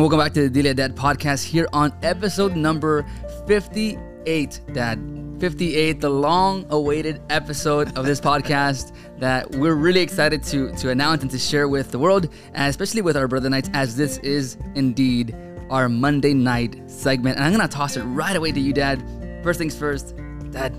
[0.00, 3.04] And welcome back to the Dile Dad podcast here on episode number
[3.46, 4.60] 58.
[4.72, 10.88] Dad, 58, the long awaited episode of this podcast that we're really excited to, to
[10.88, 14.16] announce and to share with the world, and especially with our brother knights, as this
[14.20, 15.36] is indeed
[15.68, 17.36] our Monday night segment.
[17.36, 19.04] And I'm going to toss it right away to you, Dad.
[19.42, 20.16] First things first,
[20.50, 20.70] Dad,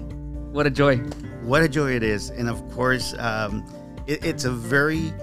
[0.51, 0.97] what a joy.
[1.43, 2.31] What a joy it is.
[2.31, 3.63] And of course, um,
[4.07, 5.13] it, it's a very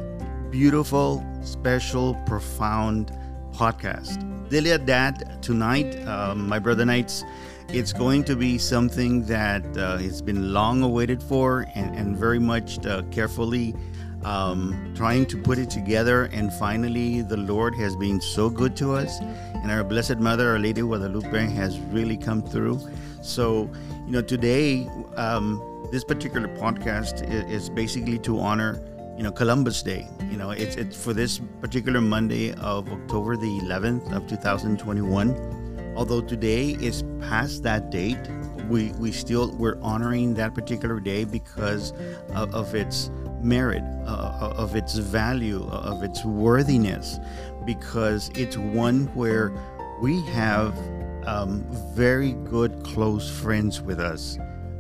[0.53, 3.11] beautiful, special, profound
[3.59, 4.19] podcast.
[4.49, 7.25] Dile A Dad, tonight, um, my brother knights,
[7.69, 12.39] it's going to be something that uh, it's been long awaited for and, and very
[12.39, 13.75] much uh, carefully
[14.23, 16.27] um, trying to put it together.
[16.27, 19.19] And finally, the Lord has been so good to us.
[19.21, 22.81] And our Blessed Mother, Our Lady Guadalupe, has really come through.
[23.23, 23.69] So,
[24.07, 28.81] you know, today, um, this particular podcast is, is basically to honor
[29.19, 30.07] you know Columbus Day.
[30.31, 35.95] You know, it's it's for this particular Monday of October the 11th of 2021.
[35.97, 38.31] Although today is past that date,
[38.69, 41.93] we we still we're honoring that particular day because
[42.31, 43.11] of, of its
[43.43, 47.19] merit, uh, of its value, of its worthiness,
[47.67, 49.53] because it's one where
[50.01, 50.79] we have
[51.27, 54.39] um, very good close friends with us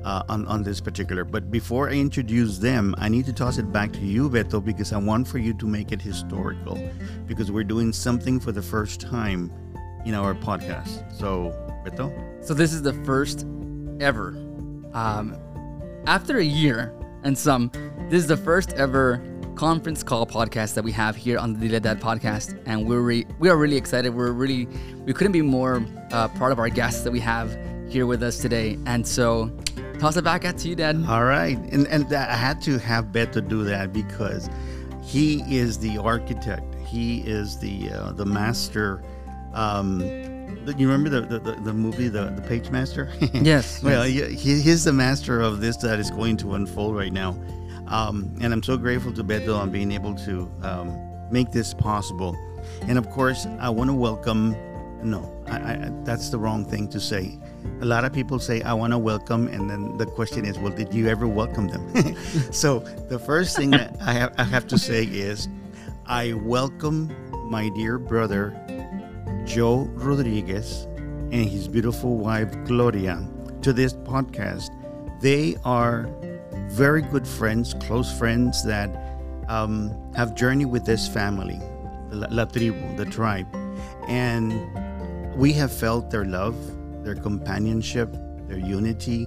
[0.08, 1.22] uh, on, on this particular.
[1.22, 4.94] But before I introduce them, I need to toss it back to you, Beto, because
[4.94, 6.76] I want for you to make it historical,
[7.26, 9.52] because we're doing something for the first time
[10.06, 11.12] in our podcast.
[11.12, 11.52] So,
[11.84, 12.08] Beto?
[12.42, 13.46] So, this is the first
[14.00, 14.28] ever,
[14.94, 15.36] um,
[16.06, 17.70] after a year and some,
[18.08, 19.22] this is the first ever
[19.56, 23.26] conference call podcast that we have here on the Dile Dad podcast, and we're re-
[23.40, 24.14] we are really excited.
[24.14, 24.66] We're really
[25.04, 28.38] we couldn't be more uh, proud of our guests that we have here with us
[28.38, 29.50] today, and so
[29.98, 31.04] toss it back at you, Dad.
[31.08, 34.48] All right, and and I had to have Beto do that because
[35.02, 36.74] he is the architect.
[36.86, 39.02] He is the uh, the master.
[39.54, 40.00] Um,
[40.76, 44.30] you remember the, the, the, movie the, the page master yes well yes.
[44.30, 47.30] He, he's the master of this that is going to unfold right now
[47.86, 50.94] um, and i'm so grateful to beto on being able to um,
[51.30, 52.36] make this possible
[52.82, 54.50] and of course i want to welcome
[55.02, 57.38] no I, I, that's the wrong thing to say
[57.80, 60.72] a lot of people say i want to welcome and then the question is well
[60.72, 62.14] did you ever welcome them?
[62.52, 65.48] So the first thing that I have, I have to say is
[66.06, 67.14] i welcome
[67.50, 68.54] my dear brother
[69.44, 70.86] joe rodriguez
[71.30, 73.26] and his beautiful wife gloria
[73.62, 74.70] to this podcast.
[75.20, 76.08] They are
[76.68, 78.88] very good friends close friends that
[79.48, 81.60] um, have journeyed with this family
[82.10, 83.46] la, la tribu the tribe.
[84.06, 84.54] And
[85.36, 86.56] we have felt their love
[87.04, 88.14] their companionship,
[88.48, 89.26] their unity.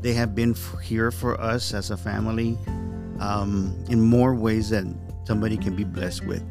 [0.00, 2.58] They have been here for us as a family
[3.20, 6.44] um, in more ways than somebody can be blessed with.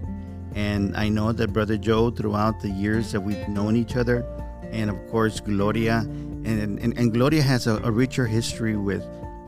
[0.55, 4.25] And I know that Brother Joe, throughout the years that we've known each other,
[4.71, 9.05] and of course Gloria, and and, and Gloria has a, a, richer history with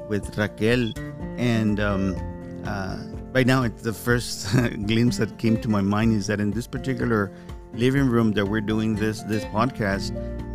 [0.09, 0.91] with Raquel,
[1.37, 2.15] and um,
[2.65, 2.97] uh,
[3.31, 4.51] right now it's the first
[4.85, 7.31] glimpse that came to my mind is that in this particular
[7.73, 10.11] living room that we're doing this this podcast,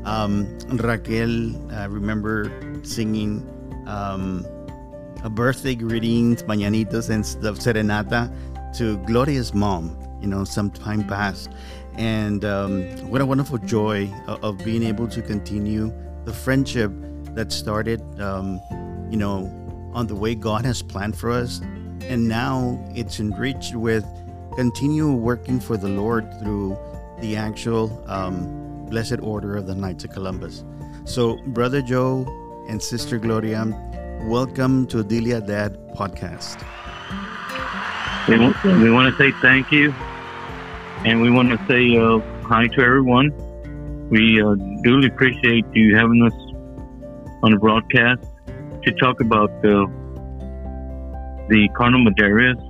[0.07, 2.51] um, Raquel, I remember
[2.83, 3.47] singing
[3.87, 4.47] um,
[5.23, 8.33] a birthday greetings, mañanitos, and the serenata
[8.77, 11.51] to Gloria's mom, you know, some time past.
[11.97, 15.93] And um, what a wonderful joy of, of, being able to continue
[16.25, 16.91] the friendship
[17.35, 18.61] that started, um,
[19.11, 19.51] you know,
[19.93, 21.61] on the way God has planned for us.
[22.01, 24.05] And now it's enriched with
[24.57, 26.79] continue working for the Lord through
[27.23, 30.65] the actual um, Blessed Order of the Knights of Columbus.
[31.05, 32.27] So, Brother Joe
[32.69, 33.65] and Sister Gloria,
[34.25, 36.59] welcome to Dile A Dad podcast.
[38.29, 38.39] We,
[38.83, 39.93] we want to say thank you,
[41.05, 43.31] and we want to say uh, hi to everyone.
[44.11, 46.35] We uh, duly appreciate you having us
[47.45, 48.21] on the broadcast
[48.83, 49.87] to talk about uh,
[51.49, 52.61] the Cardinal Medeiros.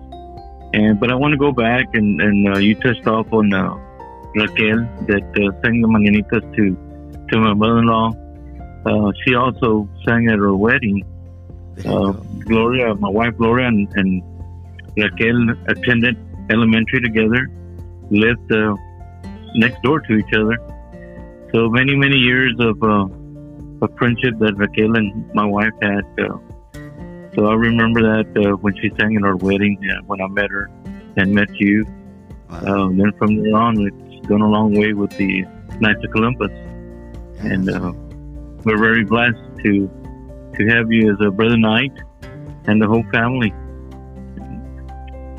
[0.75, 3.75] And but I want to go back and, and uh, you touched off on uh,
[4.35, 8.13] Raquel that uh, sang the Mañanitas to, to my mother-in-law.
[8.85, 11.05] Uh, she also sang at her wedding.
[11.85, 12.13] Uh,
[12.47, 14.23] Gloria, my wife Gloria, and, and,
[14.95, 16.19] Raquel attended
[16.51, 17.49] elementary together,
[18.11, 18.75] lived uh,
[19.55, 20.59] next door to each other.
[21.51, 23.07] So many, many years of, uh,
[23.81, 26.05] of friendship that Raquel and my wife had.
[26.19, 26.37] Uh,
[27.35, 30.71] so I remember that when she sang at our wedding, when I met her
[31.17, 31.87] and met you.
[32.51, 32.91] Wow.
[32.91, 35.45] then from there on, it gone a long way with the
[35.81, 36.51] Knights of Columbus,
[37.41, 37.93] and uh,
[38.65, 39.91] we're very blessed to
[40.57, 41.93] to have you as a brother knight
[42.67, 43.53] and the whole family.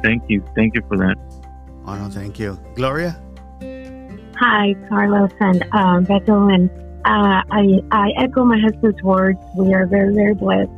[0.04, 1.16] Thank you, thank you for that.
[1.86, 3.20] Oh no, thank you, Gloria.
[4.38, 6.70] Hi, Carlos and um, Beto, and
[7.06, 9.40] uh, I, I echo my husband's words.
[9.56, 10.72] We are very, very blessed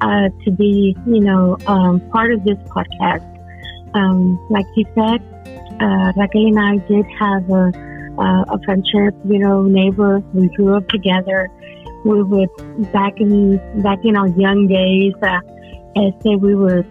[0.00, 3.24] uh, to be, you know, um, part of this podcast.
[3.94, 5.22] Um, like you said,
[5.80, 7.72] uh, Raquel and I did have a,
[8.18, 10.20] a friendship, you know, neighbor.
[10.34, 11.50] We grew up together.
[12.04, 15.14] We would back in back in our young days.
[15.22, 15.40] Uh,
[15.96, 16.86] I say we would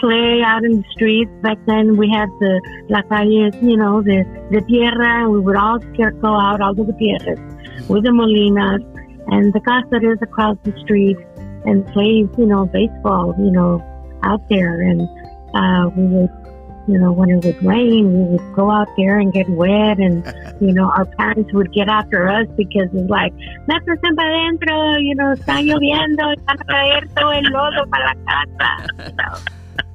[0.00, 1.30] play out in the streets.
[1.42, 5.28] Back then we had the la calle, you know, the the tierra.
[5.28, 7.38] We would all go out all to the tierras
[7.88, 8.82] with the molinas
[9.28, 11.16] and the casares across the street
[11.64, 13.82] and play, you know, baseball, you know,
[14.22, 14.80] out there.
[14.80, 15.02] And
[15.54, 16.45] uh, we would
[16.86, 20.24] you know, when it would rain, we would go out there and get wet, and
[20.60, 23.32] you know, our parents would get after us because it's like,
[23.68, 29.42] métese para adentro, you know, está lloviendo, van a todo el lodo para la casa.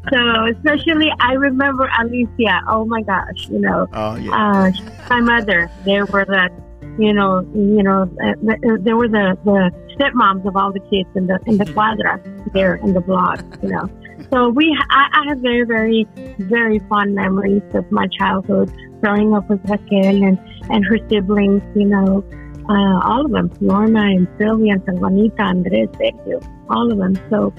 [0.10, 2.62] So, especially, I remember Alicia.
[2.68, 4.32] Oh my gosh, you know, oh, yeah.
[4.32, 4.72] uh,
[5.10, 5.70] my mother.
[5.86, 6.50] There were the,
[6.98, 8.34] you know, you know, uh,
[8.82, 12.20] there were the the stepmoms of all the kids in the in the quadra
[12.54, 13.88] there in the block, you know.
[14.32, 16.08] So we, I, I, have very, very,
[16.40, 18.72] very fond memories of my childhood,
[19.02, 20.40] growing up with Raquel and,
[20.70, 22.24] and her siblings, you know,
[22.70, 27.16] uh, all of them, Lorna and Sylvia and Juanita, Andres, Sergio, all of them.
[27.30, 27.54] So,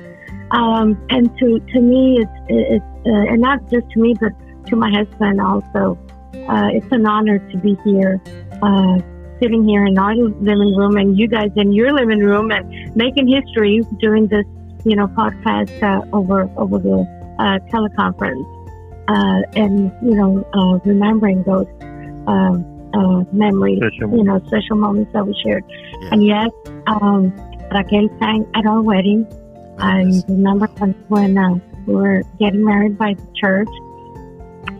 [0.53, 4.33] um, and to, to me, it's, it's uh, and not just to me, but
[4.69, 5.99] to my husband also,
[6.49, 8.21] uh, it's an honor to be here,
[8.63, 8.99] uh,
[9.41, 13.27] sitting here in our living room and you guys in your living room and making
[13.27, 14.47] history doing this
[14.85, 16.99] you know, podcast uh, over over the
[17.39, 18.45] uh, teleconference,
[19.09, 21.67] uh, and you know, uh, remembering those
[22.27, 22.65] um,
[22.95, 24.17] uh, memories, special.
[24.17, 25.65] you know, special moments that we shared.
[25.69, 26.09] Yeah.
[26.13, 26.51] And yes,
[26.87, 27.33] um,
[27.73, 29.27] Raquel sang at our wedding.
[29.79, 30.67] I remember
[31.09, 31.55] when uh,
[31.87, 33.69] we were getting married by the church.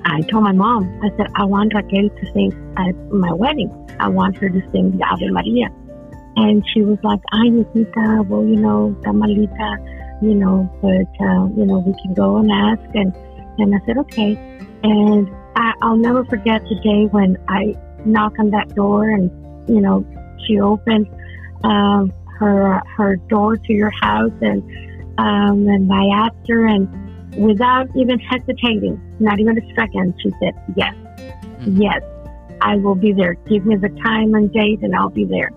[0.05, 3.71] I told my mom, I said, I want Raquel to sing at my wedding.
[3.99, 5.69] I want her to sing the Ave Maria.
[6.37, 11.67] And she was like, ay, Nikita, well, you know, Tamalita, you know, but, uh, you
[11.67, 12.83] know, we can go and ask.
[12.95, 13.15] And,
[13.59, 14.37] and I said, okay.
[14.83, 17.75] And I, I'll never forget the day when I
[18.05, 19.31] knocked on that door and,
[19.69, 20.05] you know,
[20.47, 21.07] she opened
[21.65, 24.63] um, her her door to your house and
[25.19, 26.89] um, and I asked her and
[27.37, 31.81] without even hesitating, not even a second, she said, yes, mm-hmm.
[31.81, 32.03] yes,
[32.61, 33.35] I will be there.
[33.35, 35.51] Give me the time and date and I'll be there.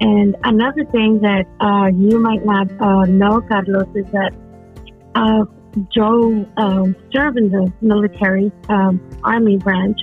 [0.00, 4.32] And another thing that uh, you might not uh, know, Carlos, is that
[5.14, 5.44] uh,
[5.94, 9.98] Joe um, served in the military um, army branch,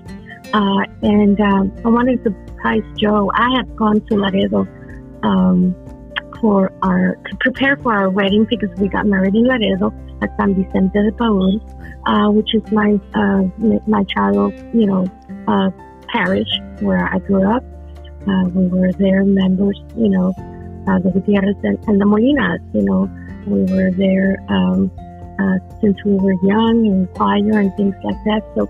[0.54, 3.32] uh, and um, I wanted to surprise Joe.
[3.34, 4.68] I had gone to Laredo
[5.24, 5.76] um,
[6.40, 10.56] for our to prepare for our wedding because we got married in Laredo at San
[10.56, 11.60] Vicente de Paul,
[12.06, 13.44] uh, which is my uh,
[13.88, 15.06] my child, you know,
[16.08, 16.50] parish
[16.80, 17.64] where I grew up.
[18.28, 20.34] Uh, we were there members, you know,
[20.88, 23.10] uh, the Gutierrez and, and, the Molinas, you know.
[23.48, 24.92] We were there um,
[25.40, 28.44] uh, since we were young and choir and things like that.
[28.56, 28.70] So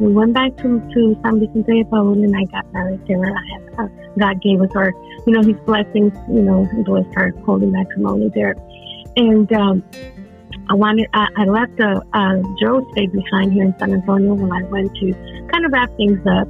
[0.00, 3.24] we went back to, to San Vicente de Paul and I got married there.
[3.24, 3.88] I had, uh,
[4.18, 4.92] God gave us our,
[5.26, 8.56] you know, his blessings, you know, blessed our holy matrimony there.
[9.16, 9.82] And um,
[10.68, 14.62] I wanted, I, I left uh, Joe stayed behind here in San Antonio when I
[14.68, 15.12] went to
[15.52, 16.48] kind of wrap things up.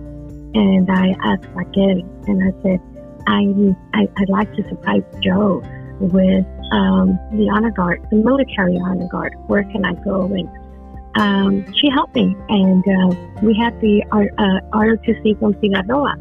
[0.56, 2.80] And I asked Raquel, and I said,
[3.26, 3.44] I,
[3.92, 5.60] I, would like to surprise Joe
[6.00, 9.34] with um, the honor guard, the military honor guard.
[9.48, 10.32] Where can I go?
[10.32, 10.48] And
[11.18, 16.12] um, she helped me, and uh, we had the uh, ROTC from Sinaloa,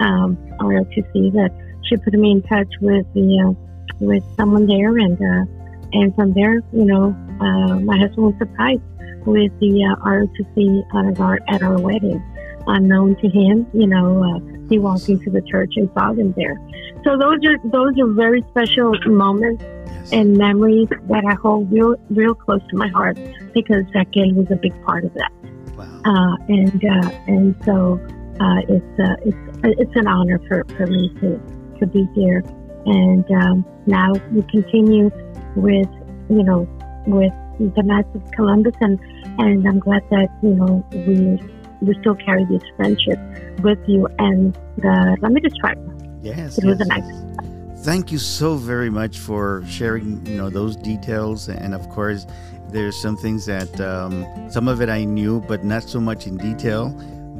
[0.00, 1.50] um, ROTC that
[1.84, 3.52] she put me in touch with the uh,
[4.00, 5.44] with someone there, and uh,
[5.92, 8.80] and from there, you know, uh, my husband was surprised
[9.26, 12.22] with the uh, ROTC honor guard at our wedding
[12.66, 13.66] unknown to him.
[13.72, 16.56] You know, uh, he walked into the church and saw them there.
[17.04, 20.12] So those are those are very special moments yes.
[20.12, 23.18] and memories that I hold real real close to my heart
[23.52, 25.32] because that Raquel was a big part of that.
[25.76, 26.02] Wow.
[26.04, 28.00] Uh, and uh, and so
[28.40, 31.40] uh, it's uh, it's it's an honor for, for me to
[31.78, 32.42] to be here.
[32.86, 35.10] And um, now we continue
[35.56, 35.88] with
[36.28, 36.68] you know
[37.06, 38.98] with the Knights of Columbus, and
[39.38, 41.38] and I'm glad that you know we
[41.80, 43.18] we still carry this friendship
[43.62, 45.78] with you and the Ramirez tribe.
[46.22, 47.84] Yes, it yes, was a nice.
[47.84, 52.26] Thank you so very much for sharing, you know, those details, and of course,
[52.70, 56.36] there's some things that um, some of it I knew, but not so much in
[56.38, 56.90] detail.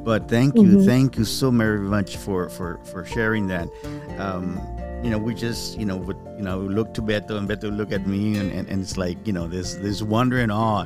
[0.04, 0.84] But thank you, mm-hmm.
[0.84, 3.68] thank you so very much for for for sharing that.
[4.18, 4.60] Um,
[5.02, 7.92] you know, we just, you know, would, you know, look to Beto and Beto look
[7.92, 10.84] at me, and, and, and it's like, you know, this this wonder and awe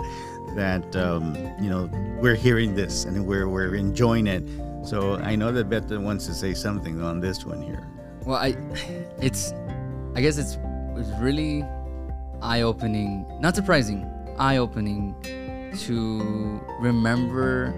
[0.59, 1.89] that um, you know
[2.21, 4.43] we're hearing this and we're we're enjoying it
[4.89, 7.87] So I know that Beto wants to say something on this one here.
[8.25, 8.57] Well, I,
[9.21, 9.53] it's,
[10.15, 10.57] I guess it's,
[10.97, 11.63] it's really
[12.41, 14.07] eye-opening, not surprising,
[14.39, 15.15] eye-opening
[15.81, 17.75] to remember.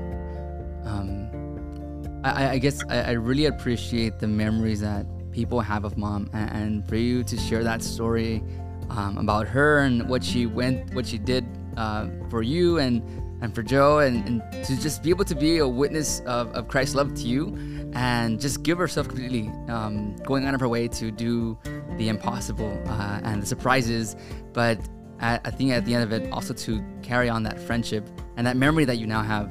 [0.84, 6.30] Um, I, I guess I, I really appreciate the memories that people have of mom,
[6.32, 8.42] and, and for you to share that story
[8.90, 11.44] um, about her and what she went, what she did
[11.76, 13.02] uh, for you, and
[13.42, 16.68] and for Joe, and, and to just be able to be a witness of, of
[16.68, 17.56] Christ's love to you,
[17.94, 21.58] and just give herself completely, um, going out of her way to do
[21.96, 24.16] the impossible uh, and the surprises,
[24.52, 24.78] but
[25.20, 28.46] at, I think at the end of it, also to carry on that friendship and
[28.46, 29.50] that memory that you now have.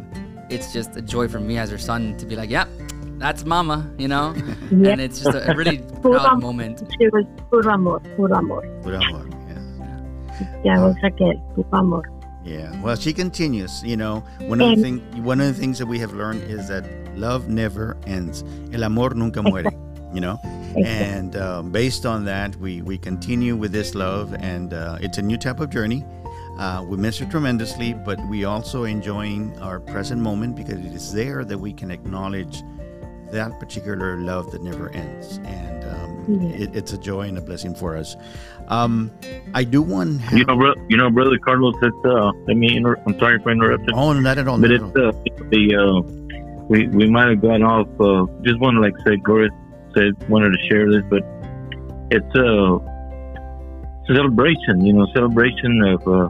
[0.49, 2.65] It's just a joy for me as her son to be like, yeah,
[3.17, 4.33] that's mama, you know?
[4.71, 4.91] Yeah.
[4.91, 6.79] And it's just a, a really proud moment.
[6.99, 8.61] She was puro amor, puro amor.
[8.81, 9.38] Puro amor, yes.
[10.63, 12.03] Ya ves Raquel, puro amor.
[12.43, 12.71] Yeah.
[12.81, 13.83] Well, she continues.
[13.83, 16.67] You know, one of the thing, one of the things that we have learned is
[16.69, 16.85] that
[17.17, 18.43] love never ends.
[18.73, 19.71] El amor nunca muere.
[20.11, 20.39] You know,
[20.85, 25.21] and um, based on that, we we continue with this love, and uh, it's a
[25.21, 26.03] new type of journey.
[26.57, 31.13] Uh, we miss her tremendously, but we also enjoying our present moment because it is
[31.13, 32.63] there that we can acknowledge
[33.31, 36.63] that particular love that never ends, and um, Yeah.
[36.63, 38.15] it, it's a joy and a blessing for us.
[38.67, 39.11] Um,
[39.53, 40.21] I do want.
[40.31, 41.75] You know, bro, you know, brother Carlos.
[41.81, 42.75] It's uh, let me.
[42.77, 43.95] Inter- I'm sorry for interrupting.
[43.95, 44.59] Oh, not at all.
[44.59, 45.07] but it's all.
[45.07, 45.11] uh,
[45.49, 46.01] the uh,
[46.69, 47.87] we we might have gone off.
[47.99, 49.49] Uh, just want to like say, Gloria
[49.95, 51.23] said wanted to share this, but
[52.11, 52.77] it's a
[54.07, 54.85] celebration.
[54.85, 56.29] You know, celebration of uh,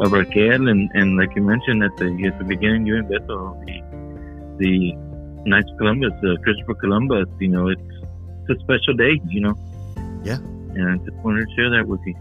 [0.00, 3.52] of Raquel and and like you mentioned at the at the beginning, you and Beto,
[3.66, 3.82] the
[4.58, 4.92] the
[5.46, 7.28] Knights of Columbus, uh, Christopher Columbus.
[7.38, 7.80] You know, it's
[8.48, 9.20] it's a special day.
[9.28, 9.54] You know.
[10.22, 10.38] Yeah.
[10.76, 12.14] And I just wanted to share that with you.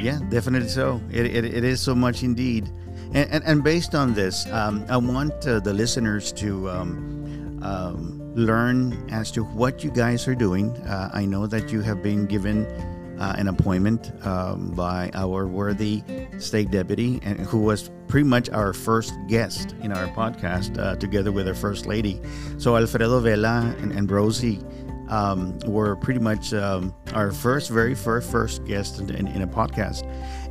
[0.00, 1.00] Yeah, definitely so.
[1.10, 2.68] It, it, it is so much indeed.
[3.12, 8.20] And, and, and based on this, um, I want uh, the listeners to um, um,
[8.34, 10.70] learn as to what you guys are doing.
[10.86, 12.66] Uh, I know that you have been given
[13.20, 16.02] uh, an appointment um, by our worthy
[16.38, 21.30] state deputy, and who was pretty much our first guest in our podcast, uh, together
[21.30, 22.20] with our first lady.
[22.58, 24.60] So Alfredo Vela and, and Rosie
[25.08, 29.46] um, were pretty much um, our first, very first, first guest in, in, in a
[29.46, 30.04] podcast,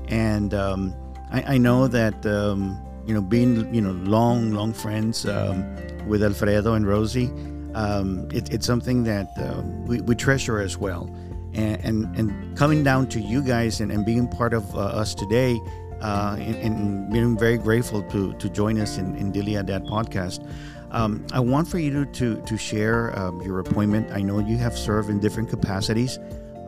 [0.07, 0.93] and um,
[1.31, 5.65] I, I know that um, you know being you know long, long friends um,
[6.07, 7.31] with Alfredo and Rosie,
[7.73, 11.09] um, it, it's something that uh, we, we treasure as well,
[11.53, 15.13] and, and and coming down to you guys and, and being part of uh, us
[15.15, 15.59] today.
[16.01, 19.83] Uh, and, and being very grateful to, to join us in, in Dile A Dad
[19.83, 20.49] podcast.
[20.91, 24.09] Um, I want for you to to, to share um, your appointment.
[24.11, 26.17] I know you have served in different capacities.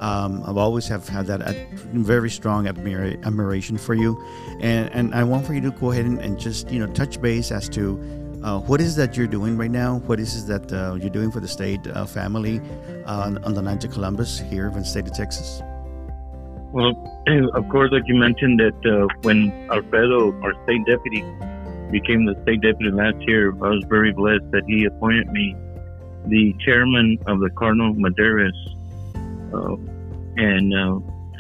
[0.02, 4.22] Um, I've always have had that ad- very strong admira- admiration for you,
[4.60, 7.22] and and I want for you to go ahead and, and just you know touch
[7.22, 7.98] base as to
[8.44, 10.00] uh, what is that you're doing right now.
[10.08, 12.60] What is it that uh, you're doing for the state uh, family
[13.06, 15.62] uh, on, on the Knights of Columbus here in the state of Texas?
[16.72, 16.94] Well,
[17.54, 21.22] of course, like you mentioned, that uh, when Alfredo, our state deputy,
[21.92, 25.56] became the state deputy last year, I was very blessed that he appointed me
[26.28, 28.52] the chairman of the Cardinal Medeiros.
[29.54, 29.76] Uh,
[30.38, 30.74] and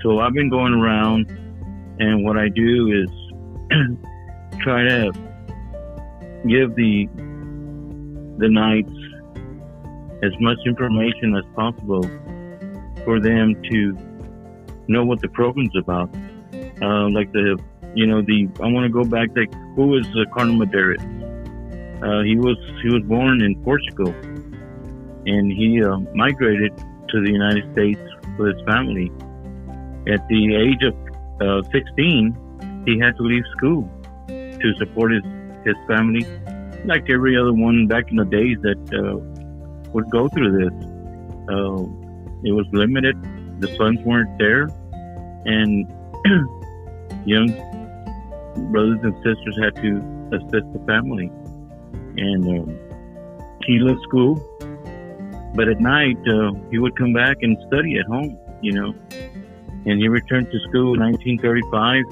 [0.03, 1.29] so I've been going around,
[1.99, 3.09] and what I do is
[4.61, 5.11] try to
[6.47, 7.07] give the
[8.37, 8.91] the knights
[10.23, 12.03] as much information as possible
[13.03, 13.97] for them to
[14.87, 16.09] know what the program's about.
[16.81, 17.59] Uh, like the,
[17.93, 19.29] you know, the I want to go back.
[19.35, 21.01] Like, who is uh, Cardinal Medeiros?
[22.01, 24.13] Uh, he was he was born in Portugal,
[25.25, 26.75] and he uh, migrated
[27.09, 28.01] to the United States
[28.37, 29.11] with his family.
[30.07, 30.95] At the age of
[31.41, 33.87] uh, 16, he had to leave school
[34.27, 35.23] to support his
[35.65, 36.25] his family,
[36.85, 39.17] like every other one back in the days that uh,
[39.93, 40.73] would go through this.
[41.49, 41.83] Uh,
[42.43, 43.15] it was limited.
[43.59, 44.67] The funds weren't there
[45.45, 45.87] and
[47.25, 47.47] young
[48.71, 49.97] brothers and sisters had to
[50.33, 51.31] assist the family.
[52.17, 52.79] And um,
[53.65, 54.35] he left school,
[55.55, 58.93] but at night uh, he would come back and study at home, you know.
[59.85, 62.03] And he returned to school in 1935.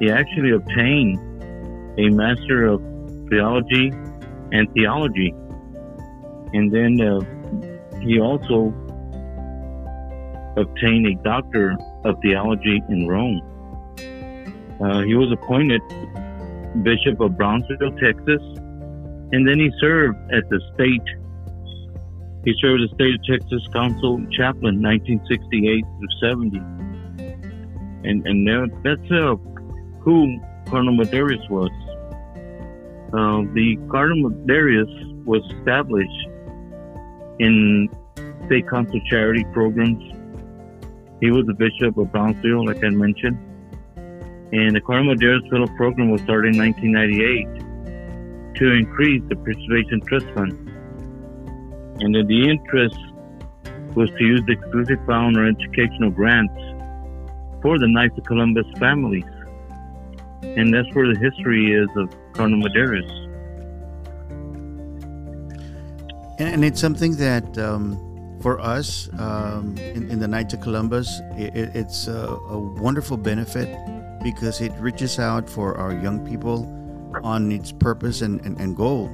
[0.00, 1.18] He actually obtained
[1.98, 2.80] a Master of
[3.28, 3.90] Theology
[4.52, 5.34] and Theology.
[6.54, 7.20] And then uh,
[8.00, 8.72] he also
[10.56, 13.40] obtained a Doctor of Theology in Rome.
[14.80, 15.80] Uh, he was appointed
[16.82, 18.42] Bishop of Brownsville, Texas,
[19.32, 21.02] and then he served as the state.
[22.44, 26.58] He served as state of Texas Council chaplain, 1968 through 70,
[28.04, 29.36] and and that, that's uh,
[30.00, 31.70] who Cardinal Medeiros was.
[33.12, 36.28] Uh, the Cardinal Medeiros was established
[37.40, 37.90] in
[38.46, 40.02] state council charity programs.
[41.20, 43.36] He was the bishop of Brownsville, like I mentioned.
[44.52, 50.26] And the Cardinal Medeiros Fellow program was started in 1998 to increase the Preservation Trust
[50.34, 50.52] Fund.
[52.00, 52.96] And then the interest
[53.94, 56.54] was to use the exclusive fund or educational grants
[57.60, 59.24] for the Knights of Columbus families.
[60.42, 63.22] And that's where the history is of Medeiros.
[66.38, 71.20] And, and it's something that um, for us um, in, in, the Knights of Columbus,
[71.36, 73.68] it, it's a, a, wonderful benefit
[74.22, 76.66] because it reaches out for our young people
[77.22, 79.10] on its purpose and, and, and goal.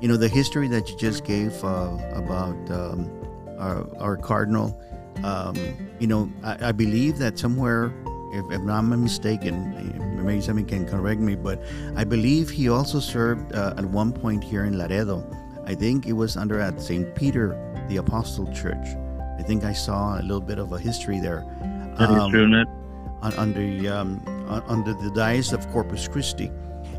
[0.00, 3.10] You know, the history that you just gave uh, about um,
[3.58, 4.80] our, our, Cardinal,
[5.22, 5.56] um,
[6.00, 7.92] you know, I, I, believe that somewhere,
[8.32, 11.62] if, if I'm not mistaken, maybe somebody can correct me, but
[11.96, 15.22] I believe he also served uh, at one point here in Laredo
[15.64, 17.14] I think it was under at St.
[17.14, 17.56] Peter
[17.88, 18.86] the Apostle Church.
[19.38, 21.44] I think I saw a little bit of a history there.
[21.98, 22.66] That um, is true, Ned.
[23.22, 23.32] On,
[23.86, 26.50] um, under the diocese of Corpus Christi.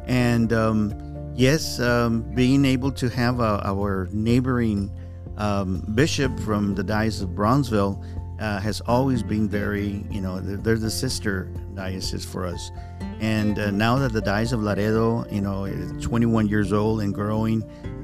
[0.07, 4.89] And um, yes, um, being able to have uh, our neighboring
[5.37, 8.01] um, bishop from the diocese of Brownsville
[8.39, 12.71] uh, has always been very, you know, they're the sister diocese for us.
[13.19, 17.13] And uh, now that the diocese of Laredo, you know, is 21 years old and
[17.13, 17.63] growing,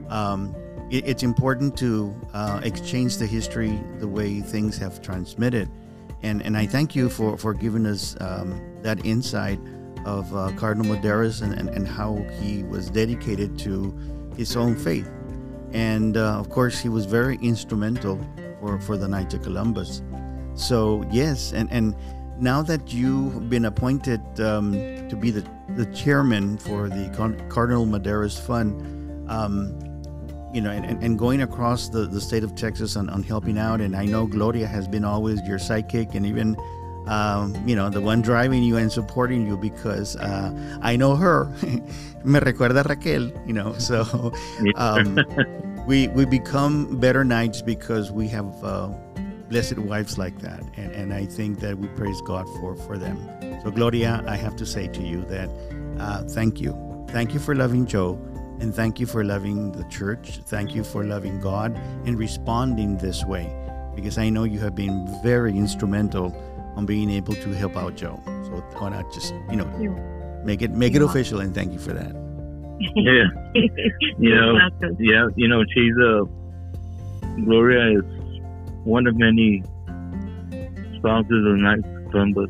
[0.09, 0.55] um,
[0.89, 5.69] it, it's important to uh, exchange the history the way things have transmitted.
[6.21, 9.59] And, and I thank you for, for giving us um, that insight
[10.05, 13.93] of uh, Cardinal Medeiros and, and, and, how he was dedicated to
[14.35, 15.09] his own faith.
[15.73, 18.19] And uh, of course, he was very instrumental
[18.59, 20.01] for, for the Knights of Columbus.
[20.59, 21.95] So, yes, and, and
[22.37, 24.73] now that you've been appointed um,
[25.07, 27.09] to be the, the chairman for the
[27.49, 29.77] Cardinal Medeiros Fund, um,
[30.53, 33.79] you know, and, and going across the, the state of Texas on, on helping out.
[33.79, 36.57] And I know Gloria has been always your sidekick and even,
[37.07, 41.45] um, you know, the one driving you and supporting you because uh, I know her.
[42.25, 43.73] Me recuerda Raquel, you know.
[43.77, 44.33] So
[44.75, 45.19] um,
[45.87, 48.89] we, we become better knights because we have uh,
[49.49, 50.61] blessed wives like that.
[50.77, 53.17] And, and I think that we praise God for, for them.
[53.63, 55.49] So, Gloria, I have to say to you that
[55.99, 56.75] uh, thank you.
[57.09, 58.19] Thank you for loving Joe.
[58.61, 60.41] And thank you for loving the church.
[60.45, 63.49] Thank you for loving God and responding this way
[63.95, 66.35] because I know you have been very instrumental
[66.75, 68.21] on being able to help out Joe.
[68.25, 69.65] So why not just, you know,
[70.43, 72.15] make it make it official and thank you for that.
[72.95, 73.25] Yeah.
[74.19, 74.57] you know,
[74.99, 76.23] yeah, you know, she's a
[77.43, 78.18] Gloria is
[78.83, 79.63] one of many
[80.97, 82.49] spouses of Knights Columbus.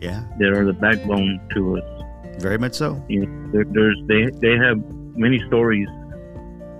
[0.00, 0.24] Yeah.
[0.38, 2.42] They are the backbone to us.
[2.42, 3.02] Very much so.
[3.08, 4.78] You know, there, there's they they have
[5.16, 5.88] many stories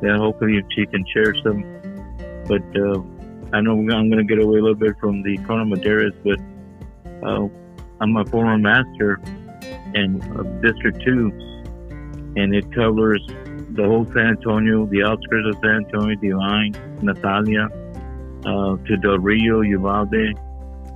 [0.02, 1.62] that hopefully she can share some.
[2.46, 3.00] But uh,
[3.54, 6.38] I know I'm going to get away a little bit from the Cardinal Medeiros, but
[7.26, 7.48] uh,
[8.00, 9.20] I'm a former master
[9.94, 13.24] in uh, District 2, and it covers
[13.70, 17.68] the whole San Antonio, the outskirts of San Antonio, Devine, Natalia,
[18.46, 20.38] uh, to Del Rio, Uvalde,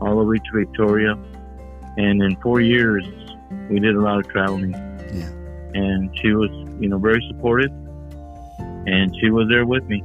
[0.01, 1.13] all the way to Victoria.
[1.97, 3.05] And in four years,
[3.71, 4.73] we did a lot of traveling.
[5.13, 5.31] Yeah.
[5.75, 7.71] And she was you know, very supportive.
[8.87, 10.03] And she was there with me.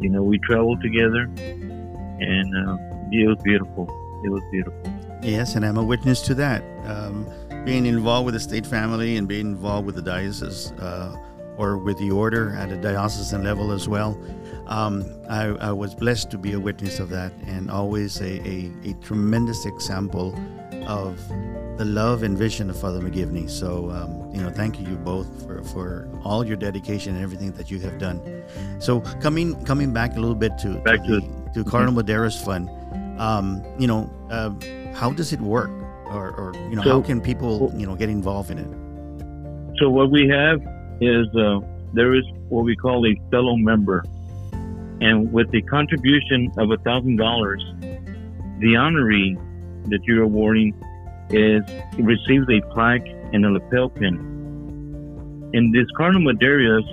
[0.00, 2.76] You know, we traveled together, and uh,
[3.10, 3.84] it was beautiful.
[4.24, 4.92] It was beautiful.
[5.22, 6.62] Yes, and I'm a witness to that.
[6.84, 7.26] Um,
[7.64, 11.16] being involved with the state family and being involved with the diocese uh,
[11.56, 14.18] or with the order at a diocesan level as well.
[14.66, 18.72] Um, I, I, was blessed to be a witness of that and always a, a,
[18.84, 20.34] a tremendous example
[20.88, 21.16] of
[21.78, 23.48] the love and vision of Father McGivney.
[23.48, 27.70] So, um, you know, thank you both for, for all your dedication and everything that
[27.70, 28.20] you have done.
[28.78, 32.02] So, coming coming back a little bit to back to, to, to Cardinal.
[32.02, 32.70] Medeiros Fund,
[33.20, 34.50] um, you know, uh,
[34.94, 35.70] how does it work,
[36.06, 39.78] or, or you know, so, how can people you know get involved in it?
[39.78, 40.60] So, what we have
[41.00, 41.60] is uh,
[41.92, 44.04] there is what we call a fellow member,
[45.00, 47.62] and with the contribution of a thousand dollars,
[48.60, 49.36] the honoree
[49.88, 50.74] that you're awarding
[51.30, 51.62] is
[51.98, 55.50] receives a plaque and a lapel pin.
[55.52, 56.86] In this Cardinal Medeiros,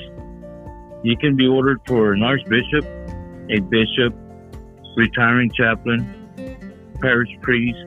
[1.03, 2.85] you can be ordered for an archbishop,
[3.49, 4.13] a bishop,
[4.95, 6.01] retiring chaplain,
[7.01, 7.85] parish priest,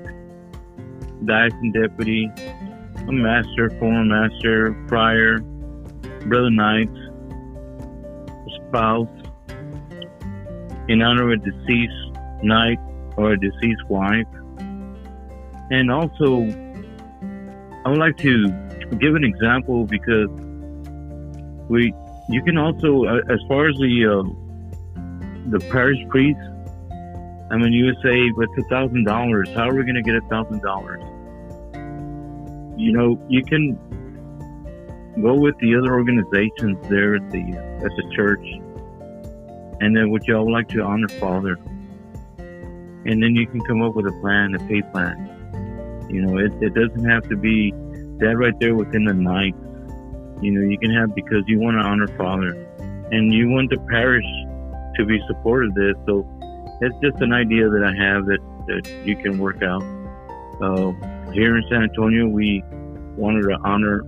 [1.24, 2.30] diocesan deputy,
[3.08, 5.40] a master, former master, prior,
[6.28, 6.90] brother knight,
[8.68, 9.08] spouse,
[10.88, 12.78] in honor of a deceased knight
[13.16, 14.26] or a deceased wife,
[15.70, 16.42] and also,
[17.84, 18.48] I would like to
[19.00, 20.28] give an example because
[21.68, 21.92] we,
[22.28, 24.46] you can also, uh, as far as the uh,
[25.50, 26.40] the parish priest.
[27.50, 29.48] I mean, you would say, but a thousand dollars.
[29.54, 31.02] How are we going to get a thousand dollars?
[32.76, 33.78] You know, you can
[35.20, 37.42] go with the other organizations there at the
[37.84, 38.44] at the church,
[39.80, 41.58] and then would y'all like to honor Father?
[42.38, 46.06] And then you can come up with a plan, a pay plan.
[46.10, 47.70] You know, it, it doesn't have to be
[48.18, 49.54] that right there within the night.
[50.42, 52.50] You know, you can have because you want to honor Father,
[53.12, 54.26] and you want the parish
[54.96, 55.94] to be supportive of this.
[56.06, 56.26] So
[56.80, 59.82] it's just an idea that I have that, that you can work out.
[60.60, 60.92] Uh,
[61.32, 62.62] here in San Antonio, we
[63.16, 64.02] wanted to honor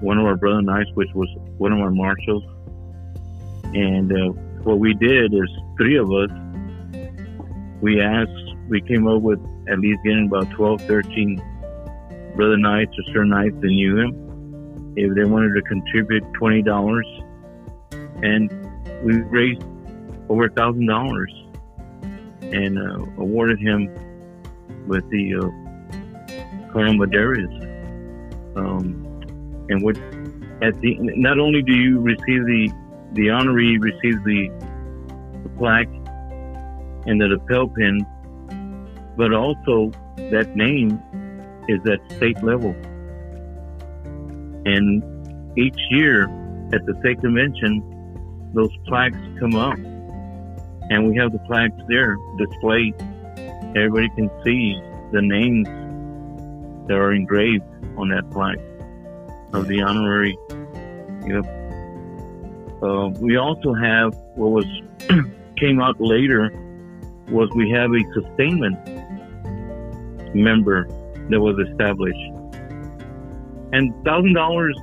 [0.00, 1.28] one of our brother knights, which was
[1.58, 2.42] one of our marshals.
[3.74, 4.30] And uh,
[4.62, 6.30] what we did is three of us,
[7.80, 8.30] we asked,
[8.68, 13.56] we came up with at least getting about 12, 13 brother knights or sir knights
[13.60, 14.94] that knew him.
[14.96, 17.24] If they wanted to contribute $20,
[18.22, 18.50] and
[19.04, 19.62] we raised
[20.28, 21.32] over a thousand dollars
[22.42, 23.88] and uh, awarded him
[24.86, 28.56] with the uh, Cardinal Medeiros.
[28.56, 29.13] Um,
[29.68, 29.96] and what
[30.62, 32.72] at the not only do you receive the
[33.12, 34.48] the honoree receives the,
[35.44, 35.88] the plaque
[37.06, 38.04] and the lapel pin,
[39.16, 41.00] but also that name
[41.68, 42.74] is at state level.
[44.66, 45.02] And
[45.56, 46.24] each year
[46.72, 49.78] at the state convention, those plaques come up
[50.90, 52.94] and we have the plaques there displayed.
[53.76, 54.80] Everybody can see
[55.12, 55.68] the names
[56.88, 57.64] that are engraved
[57.96, 58.58] on that plaque
[59.54, 60.36] of the honorary.
[61.26, 61.46] Yep.
[62.82, 64.66] Uh, we also have what was
[65.56, 66.50] came out later
[67.28, 68.76] was we have a sustainment
[70.34, 70.86] member
[71.30, 72.18] that was established,
[73.72, 74.76] and thousand dollars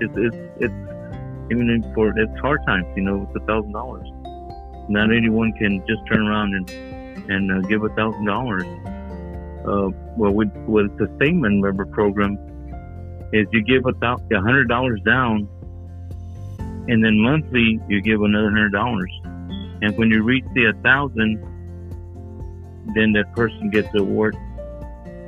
[0.00, 0.74] is it's it's
[1.50, 4.08] even for it's hard times, you know, it's a thousand dollars
[4.88, 6.70] not anyone can just turn around and
[7.30, 8.64] and uh, give a thousand dollars.
[9.66, 12.38] Uh, well, with with the sustainment member program,
[13.32, 15.48] is you give a a hundred dollars down,
[16.88, 19.12] and then monthly you give another hundred dollars,
[19.82, 21.40] and when you reach the a thousand,
[22.94, 24.34] then that person gets the award,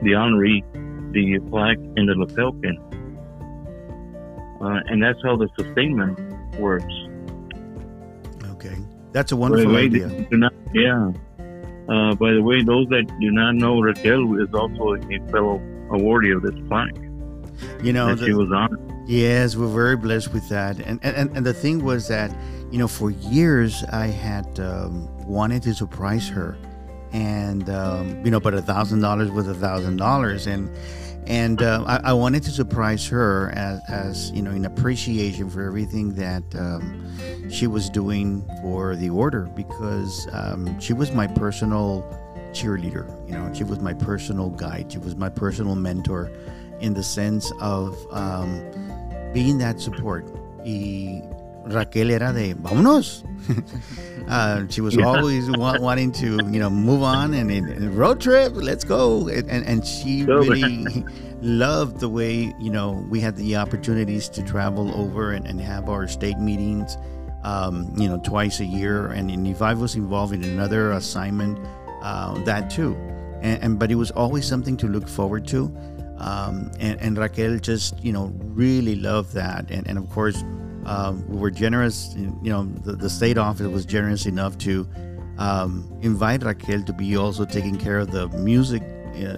[0.02, 0.62] the honoree,
[1.12, 2.78] the plaque, and the lapel pin,
[4.60, 6.18] uh, and that's how the sustainment
[6.58, 6.94] works.
[8.52, 8.76] Okay,
[9.12, 10.08] that's a wonderful idea.
[10.30, 11.12] Not, yeah.
[11.88, 15.58] Uh, by the way, those that do not know, Raquel is also a fellow
[15.90, 17.07] awardee of this plaque.
[17.82, 19.04] You know, the, she was on.
[19.06, 20.78] Yes, we're very blessed with that.
[20.80, 22.34] And, and and the thing was that,
[22.70, 26.58] you know, for years I had um, wanted to surprise her,
[27.12, 30.70] and um, you know, but a thousand dollars was a thousand dollars, and
[31.28, 35.62] and uh, I, I, wanted to surprise her as, as, you know in appreciation for
[35.62, 42.02] everything that um, she was doing for the order because um, she was my personal
[42.52, 46.32] cheerleader you know she was my personal guide she was my personal mentor
[46.80, 48.62] in the sense of um,
[49.32, 50.26] being that support
[50.64, 51.22] y
[51.66, 53.24] Raquel era de vámonos
[54.28, 55.06] uh, she was yeah.
[55.06, 58.52] always wa- wanting to, you know, move on and, and road trip.
[58.54, 59.28] Let's go.
[59.28, 61.04] And, and she really
[61.40, 65.88] loved the way, you know, we had the opportunities to travel over and, and have
[65.88, 66.98] our state meetings,
[67.42, 69.06] um, you know, twice a year.
[69.06, 71.58] And, and if I was involved in another assignment,
[72.02, 72.94] uh, that too.
[73.40, 75.74] And, and, but it was always something to look forward to.
[76.18, 79.70] Um, and, and Raquel just, you know, really loved that.
[79.70, 80.42] And, and of course,
[80.84, 82.12] um, we were generous.
[82.16, 84.88] You know, the, the, state office was generous enough to
[85.38, 88.82] um, invite Raquel to be also taking care of the music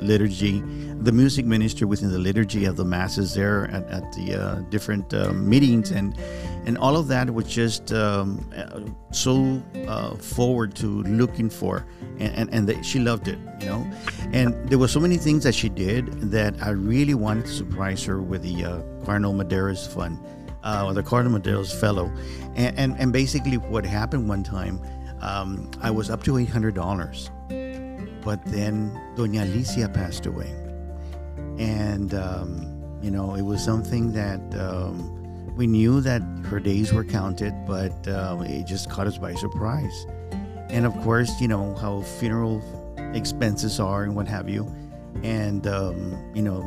[0.01, 0.61] liturgy,
[1.01, 5.12] the music minister within the liturgy of the masses there at, at the uh, different
[5.14, 6.16] uh, meetings, and
[6.66, 8.81] and all of that was just um, uh,
[9.12, 11.87] so uh, forward to looking for,
[12.19, 13.90] and and, and the, she loved it, you know,
[14.33, 18.05] and there were so many things that she did that I really wanted to surprise
[18.05, 20.19] her with the uh, Cardinal Medeiros Fund
[20.62, 22.11] uh, the Cardinal Medeiros Fellow.
[22.55, 24.81] And, and, and, basically, what happened one time,
[25.21, 27.31] um, I was up to $800,
[28.22, 30.50] but then Doña Alicia passed away.
[31.59, 37.04] And, um, you know, it was something that um, we knew that her days were
[37.04, 40.06] counted, but uh, it just caught us by surprise.
[40.68, 42.62] And of course, you know, how funeral
[43.14, 44.72] expenses are and what have you.
[45.22, 46.61] And, um, you know,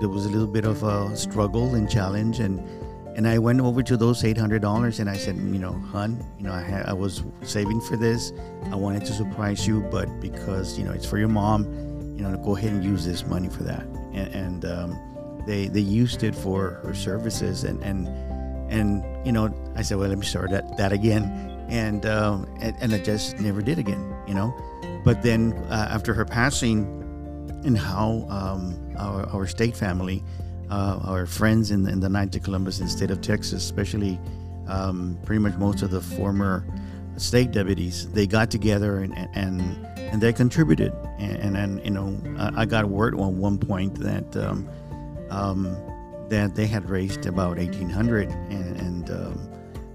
[0.00, 2.40] there was a little bit of a struggle and challenge.
[2.40, 2.60] And,
[3.16, 6.24] and I went over to those eight hundred dollars and I said, you know, hun,
[6.38, 8.32] you know, I had I was saving for this.
[8.70, 11.64] I wanted to surprise you, but because you know it's for your mom,
[12.16, 13.82] you know, go ahead and use this money for that.
[14.12, 18.08] And, and um, they they used it for her services, and and
[18.70, 21.24] and you know, I said, well, let me start that that again.
[21.68, 24.54] and uh, and, and I just never did again, you know.
[25.04, 26.86] But then uh, after her passing,
[27.64, 30.22] and how um, our, our state family,
[30.72, 33.62] uh, our friends in the, in the Knights of Columbus in the state of Texas,
[33.62, 34.18] especially
[34.68, 36.64] um, pretty much most of the former
[37.18, 39.60] state deputies, they got together and and,
[39.98, 40.92] and they contributed.
[41.18, 42.20] And, and, you know,
[42.56, 44.68] I got word at one point that um,
[45.30, 45.76] um,
[46.30, 49.48] that they had raised about 1,800 and, and um,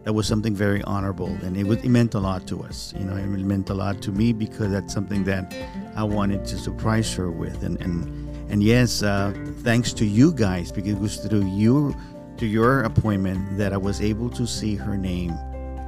[0.03, 3.03] that was something very honorable and it, was, it meant a lot to us you
[3.03, 5.53] know it meant a lot to me because that's something that
[5.95, 9.33] i wanted to surprise her with and and, and yes uh,
[9.63, 11.95] thanks to you guys because it was through you
[12.37, 15.31] to your appointment that i was able to see her name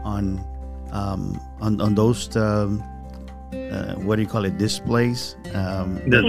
[0.04, 0.44] on
[0.92, 2.82] um, on, on those um,
[3.54, 6.22] uh, what do you call it displays um, The,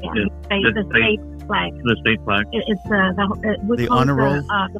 [0.00, 1.72] Yeah, the, state, the the state- state flag.
[1.82, 2.46] the state flag.
[2.52, 4.42] It, it's uh, the uh, The call it honor roll?
[4.42, 4.78] The, uh, the,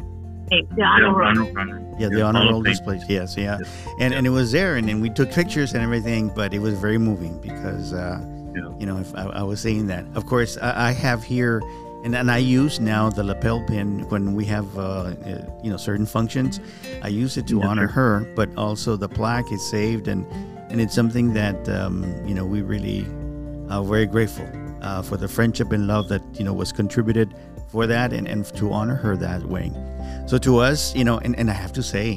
[0.50, 1.28] the Yeah, honor roll.
[1.28, 1.96] honor- honor.
[1.98, 2.72] Yeah, the honor roll Fame.
[2.72, 3.02] displays.
[3.08, 3.86] Yes, yeah, Yes.
[4.00, 6.30] and and it was there, and then we took pictures and everything.
[6.34, 8.18] But it was very moving because, uh,
[8.58, 8.78] Yeah.
[8.78, 10.04] you know, if I, I was saying that.
[10.14, 11.62] Of course, I, I have here,
[12.04, 15.14] and and I use now the lapel pin when we have, uh, uh,
[15.62, 16.60] you know, certain functions.
[17.02, 20.26] I use it to Yes, honor her, but also the plaque is saved, and
[20.70, 23.06] and it's something that um, you know we really
[23.70, 24.46] are very grateful
[24.82, 27.34] uh, for the friendship and love that you know was contributed
[27.68, 29.72] for that, and and to honor her that way.
[30.26, 32.16] So to us, you know, and, and I have to say,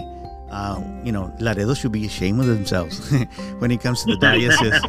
[0.51, 3.09] uh, you know, Laredo should be ashamed of themselves
[3.59, 4.81] when it comes to the diocese,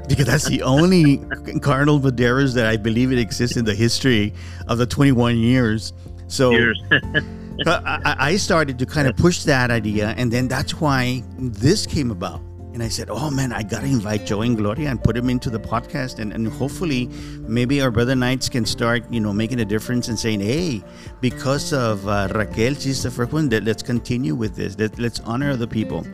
[0.08, 1.18] because that's the only
[1.60, 4.32] Cardinal Medeiros that I believe it exists in the history
[4.66, 5.92] of the 21 years.
[6.26, 6.82] So Years.
[7.66, 12.10] I, I started to kind of push that idea, and then that's why this came
[12.10, 12.40] about.
[12.80, 15.50] And I said, "Oh man, I gotta invite Joe and Gloria and put them into
[15.50, 17.10] the podcast, and, and hopefully,
[17.46, 20.82] maybe our brother knights can start, you know, making a difference and saying, hey,
[21.20, 23.50] because of uh, Raquel, she's the first one.
[23.50, 24.78] That let's continue with this.
[24.78, 26.04] Let, let's honor the people.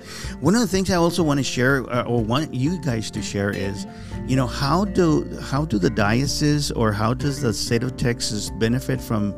[0.41, 3.23] One of the things I also want to share, uh, or want you guys to
[3.23, 3.87] share, is,
[4.27, 8.51] you know, how do how do the diocese or how does the state of Texas
[8.59, 9.37] benefit from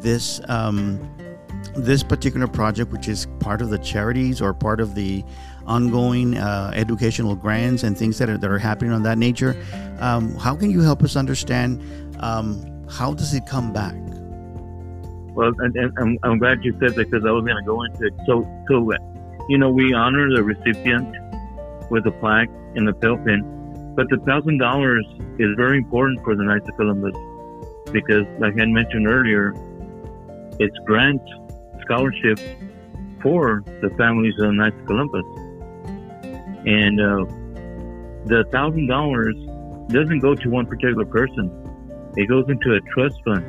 [0.00, 0.40] this?
[0.46, 1.00] Um,
[1.76, 5.24] this particular project, which is part of the charities or part of the
[5.68, 9.54] ongoing uh, educational grants and things that are, that are happening on that nature,
[10.00, 11.80] um, how can you help us understand
[12.20, 13.94] um, how does it come back?
[15.34, 17.84] Well, and, and I'm, I'm glad you said that because I was going to go
[17.84, 18.14] into it.
[18.26, 18.96] So, so, uh,
[19.48, 21.14] you know, we honor the recipient
[21.90, 25.06] with a plaque and pill pin, but the thousand dollars
[25.38, 27.14] is very important for the Knights of Columbus
[27.92, 29.54] because, like I mentioned earlier,
[30.58, 31.22] it's grant
[31.82, 32.42] scholarships
[33.22, 35.24] for the families of the Knights of Columbus,
[36.68, 37.24] and uh,
[38.26, 39.34] the thousand dollars
[39.88, 41.50] doesn't go to one particular person;
[42.16, 43.46] it goes into a trust fund.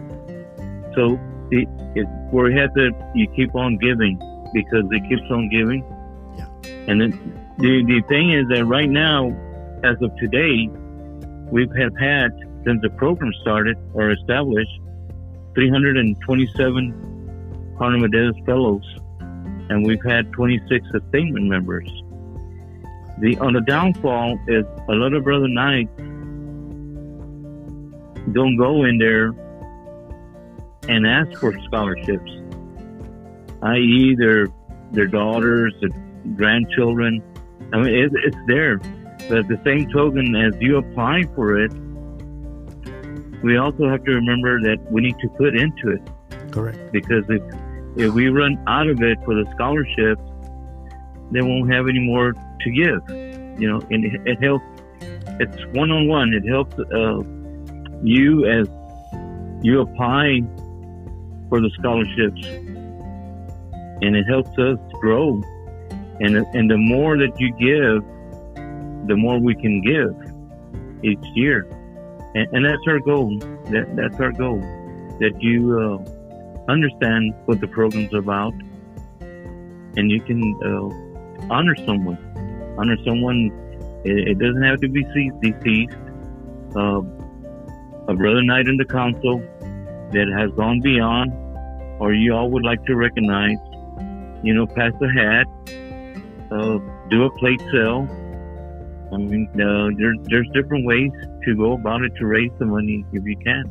[0.96, 1.20] So
[1.52, 4.18] it, it, where we have to, you keep on giving
[4.54, 5.84] because it keeps on giving.
[6.38, 6.48] Yeah.
[6.88, 7.12] And then
[7.58, 9.36] the, the thing is that right now,
[9.84, 10.70] as of today,
[11.52, 12.32] we've had,
[12.66, 14.80] since the program started or established,
[15.56, 18.86] 327 Cardinal Medeiros fellows,
[19.70, 21.90] and we've had 26 sustainment members.
[23.20, 25.92] The, on the downfall is a lot of brother knights
[28.34, 29.34] don't go in there
[30.88, 32.32] and ask for scholarships,
[33.64, 34.48] i.e., their
[34.92, 35.90] their daughters, their
[36.36, 37.22] grandchildren.
[37.74, 38.78] I mean, it, it's there.
[39.30, 41.72] But the same token, as you apply for it,
[43.44, 46.02] we also have to remember that we need to put into it
[46.52, 46.92] Correct.
[46.92, 47.42] because if
[47.98, 50.22] if we run out of it for the scholarships,
[51.32, 53.02] they won't have any more to give.
[53.60, 54.66] You know, and it, it helps.
[55.42, 56.34] It's one on one.
[56.34, 57.24] It helps uh,
[58.04, 58.68] you as
[59.62, 60.42] you apply
[61.50, 62.46] for the scholarships,
[64.02, 65.42] and it helps us grow.
[66.22, 68.04] And and the more that you give,
[69.08, 70.16] the more we can give
[71.04, 71.68] each year,
[72.36, 73.38] and, and that's our goal.
[73.72, 74.60] That that's our goal.
[75.20, 78.54] That you uh, understand what the program's about,
[79.22, 82.18] and you can uh, honor someone.
[82.80, 83.52] Honor someone.
[84.06, 85.04] It, it doesn't have to be
[85.42, 85.98] deceased.
[86.76, 87.02] Uh,
[88.08, 89.40] a brother knight in the council
[90.14, 91.32] that has gone beyond,
[92.00, 93.58] or you all would like to recognize.
[94.44, 95.48] You know, pass a hat,
[96.52, 96.78] uh,
[97.10, 98.08] do a plate sale.
[99.12, 101.12] I mean, uh, there's there's different ways
[101.46, 103.64] to go about it to raise the money if you can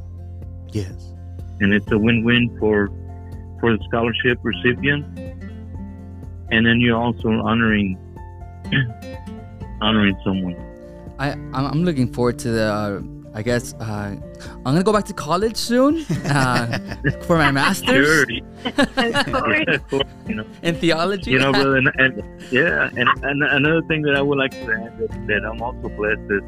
[0.72, 1.14] Yes.
[1.60, 2.88] and it's a win-win for
[3.60, 5.04] for the scholarship recipient,
[6.50, 7.98] and then you're also honoring
[9.80, 10.56] honoring someone.
[11.18, 12.64] I I'm I'm looking forward to the.
[12.64, 13.00] Uh,
[13.34, 16.78] I guess uh, I'm gonna go back to college soon uh,
[17.22, 18.26] for my master's Sure.
[18.96, 20.06] Of course,
[20.62, 21.30] in theology.
[21.32, 24.72] you know, brother, and, and yeah, and, and another thing that I would like to
[24.72, 26.42] add that, that I'm also blessed is,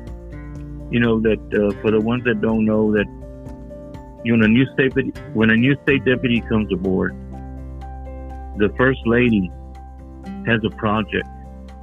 [0.91, 3.07] you know, that uh, for the ones that don't know that,
[4.25, 7.13] you know, a new state deputy, when a new state deputy comes aboard,
[8.57, 9.51] the first lady
[10.47, 11.29] has a project.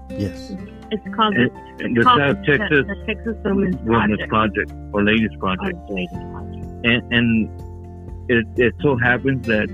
[0.09, 0.51] Yes.
[0.89, 4.29] It's called And, the, the called South the, Texas the Texas Women's Women's Project.
[4.29, 5.77] Project or Ladies Project.
[5.89, 6.65] Oh, Ladies Project.
[6.85, 9.67] and, and it, it so happens that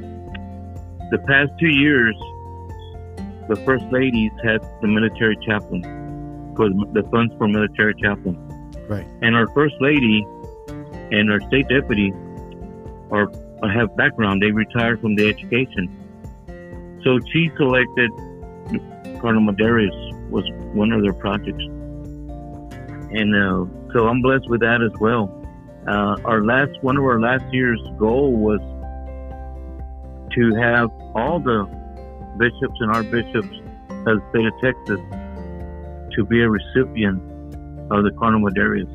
[1.12, 2.16] the past two years,
[3.50, 5.84] the first ladies had the military chaplain,
[6.56, 8.38] for the funds for military chaplain,
[8.88, 9.06] Right.
[9.22, 10.26] and our first lady
[11.12, 12.12] and our state deputy
[13.12, 13.32] are
[13.72, 14.42] have background.
[14.42, 15.88] They retired from the education,
[17.04, 18.10] so she selected
[19.22, 19.94] Cardinal Medeiros
[20.34, 20.44] was
[20.74, 21.64] one of their projects,
[23.14, 25.40] and uh, so I'm blessed with that as well
[25.88, 28.60] uh, our last one of our last year's goal was
[30.34, 31.66] to have all the
[32.38, 35.00] bishops and archbishops of the state of Texas
[36.16, 37.22] to be a recipient
[37.92, 38.90] of the Cardinal Medeiros.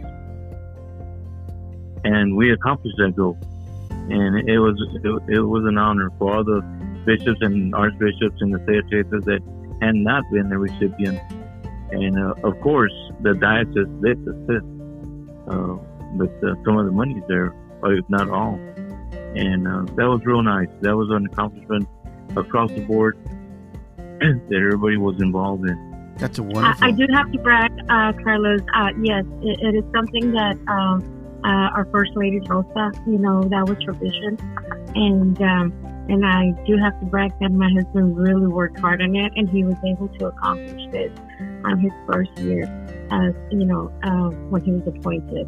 [2.05, 3.37] And we accomplished that goal.
[3.91, 6.63] And it was it, it was an honor for all the
[7.05, 9.43] bishops and archbishops in the state of Texas that
[9.81, 11.21] had not been a recipient.
[11.91, 14.67] And uh, of course, the diocese did assist.
[15.49, 15.77] Uh,
[16.17, 18.55] but uh, some of the money's there, or if not all.
[19.35, 20.69] And uh, that was real nice.
[20.81, 21.89] That was an accomplishment
[22.37, 23.19] across the board
[23.97, 26.15] that everybody was involved in.
[26.19, 26.87] That's a I, wonderful.
[26.87, 28.61] I do have to brag, uh, Carlos.
[28.75, 33.43] Uh, yes, it, it is something that um, uh, our First Lady Rosa, you know,
[33.43, 34.37] that was her vision,
[34.95, 39.15] and um, and I do have to brag that my husband really worked hard on
[39.17, 41.13] it, and he was able to accomplish this
[41.65, 42.65] on his first year,
[43.11, 45.47] as you know, uh, when he was appointed.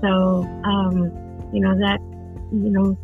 [0.00, 1.12] So, um,
[1.52, 2.00] you know that,
[2.52, 2.96] you know,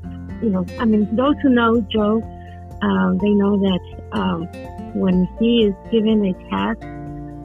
[0.42, 2.22] you know, I mean, those who know Joe,
[2.82, 3.80] um, they know that
[4.12, 4.46] um,
[4.94, 6.80] when he is given a task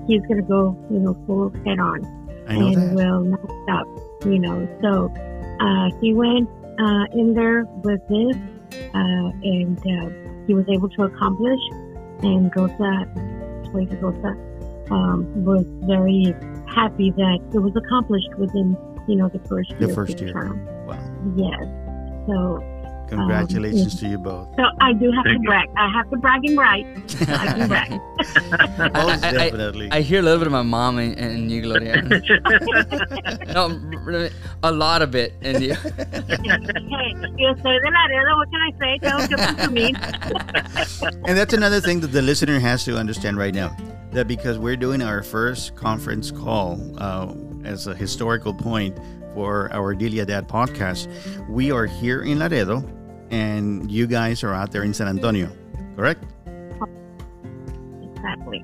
[0.08, 2.04] he's going to go, you know, full head on
[2.48, 2.94] I know and that.
[2.96, 3.88] will not stop,
[4.26, 4.68] you know.
[4.82, 5.12] So
[5.60, 8.36] uh, he went uh, in there with this,
[8.94, 11.60] and uh, he was able to accomplish.
[12.24, 13.08] And Rosa,
[13.74, 14.38] Rosa,
[14.92, 16.34] um, was very
[16.74, 19.90] happy that it was accomplished within, you know, the first year.
[19.90, 20.32] of first year.
[20.32, 20.66] term.
[20.86, 21.00] Wow.
[21.36, 21.64] Yes.
[22.28, 22.64] So,
[23.10, 24.48] Congratulations to you both.
[24.56, 25.48] so I do have Thank to you.
[25.50, 25.70] brag.
[25.78, 26.86] I have to brag and right.
[27.22, 27.92] I can brag.
[28.94, 29.92] Most I- I- definitely.
[29.92, 32.02] I hear a little bit of my mom in, in you, Gloria.
[33.54, 33.70] no,
[34.04, 34.30] really,
[34.64, 35.74] a lot of it in you.
[35.76, 38.38] hey, yo soy de Laredo.
[38.38, 39.00] What can I say?
[39.00, 39.94] Tengo que presumir.
[41.28, 43.76] and that's another thing that the listener has to understand right now
[44.12, 48.98] that because we're doing our first conference call uh, as a historical point
[49.34, 51.08] for our Dile A Dad podcast,
[51.50, 52.84] we are here in Laredo
[53.32, 55.50] and you guys are out there in San Antonio,
[55.96, 56.24] correct?
[58.02, 58.64] Exactly.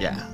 [0.00, 0.26] Yeah.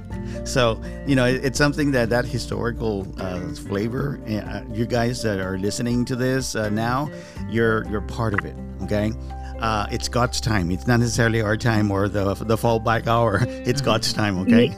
[0.45, 5.41] So, you know, it- it's something that that historical uh, flavor, uh, you guys that
[5.41, 7.11] are listening to this uh, now,
[7.51, 9.13] you're you're part of it, okay?
[9.63, 10.71] Uh, it's God's time.
[10.73, 13.39] It's not necessarily our time or the the fallback hour.
[13.71, 14.75] It's God's time, okay?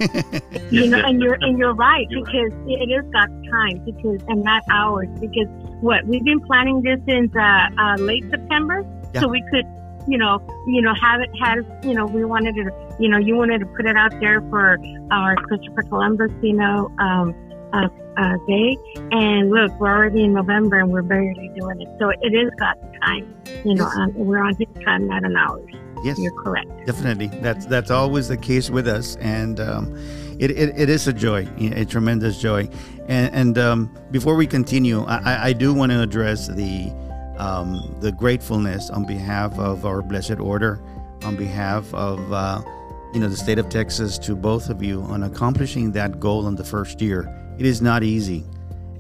[0.71, 4.63] You know, and you're and you're right because it is God's time because and not
[4.71, 5.49] ours because
[5.81, 9.23] what we've been planning this since uh, uh, late September, Yeah.
[9.23, 9.65] so we could,
[10.07, 13.37] you know, you know, have it had, you know, we wanted to, you know, you
[13.37, 14.79] wanted to put it out there for
[15.11, 17.35] our Christopher Columbus, you know, um,
[17.73, 18.77] uh, uh, day,
[19.13, 22.81] and look, we're already in November and we're barely doing it, so it is God's
[23.03, 23.97] time, you know, Yes.
[23.97, 25.71] um, we're on His time, not on ours.
[26.05, 26.69] yes, You're correct.
[26.87, 27.29] definitely.
[27.43, 29.97] That's that's always the case with us, and um,
[30.39, 32.69] it, it, it is a joy, a tremendous joy.
[33.09, 36.93] And, and um, before we continue, I, I- I do want to address the
[37.39, 40.81] um, the gratefulness on behalf of our blessed order,
[41.25, 42.63] on behalf of uh,
[43.13, 46.55] you know the state of Texas to both of you on accomplishing that goal in
[46.55, 47.29] the first year.
[47.59, 48.45] It is not easy,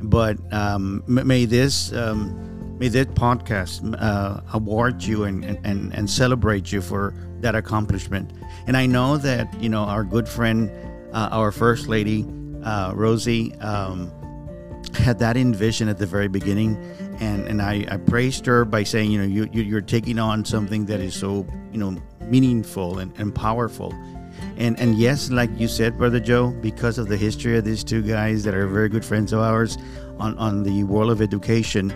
[0.02, 6.72] but um, may this um, may that podcast uh, award you and, and, and celebrate
[6.72, 8.32] you for that accomplishment.
[8.66, 10.70] And I know that you know our good friend,
[11.12, 12.26] uh, our first lady,
[12.62, 13.54] uh, Rosie.
[13.56, 14.12] Um,
[14.94, 16.76] had that envision at the very beginning
[17.20, 20.44] and and I, I praised her by saying you know you, you you're taking on
[20.44, 23.92] something that is so you know meaningful and, and powerful
[24.56, 28.02] and and yes like you said brother joe because of the history of these two
[28.02, 29.78] guys that are very good friends of ours
[30.18, 31.92] on on the world of education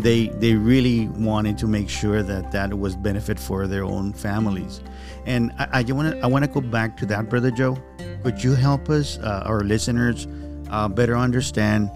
[0.00, 4.80] they they really wanted to make sure that that was benefit for their own families
[5.26, 7.76] and i, want to i want to go back to that brother joe
[8.22, 10.26] could you help us uh, our listeners
[10.70, 11.90] uh, better understand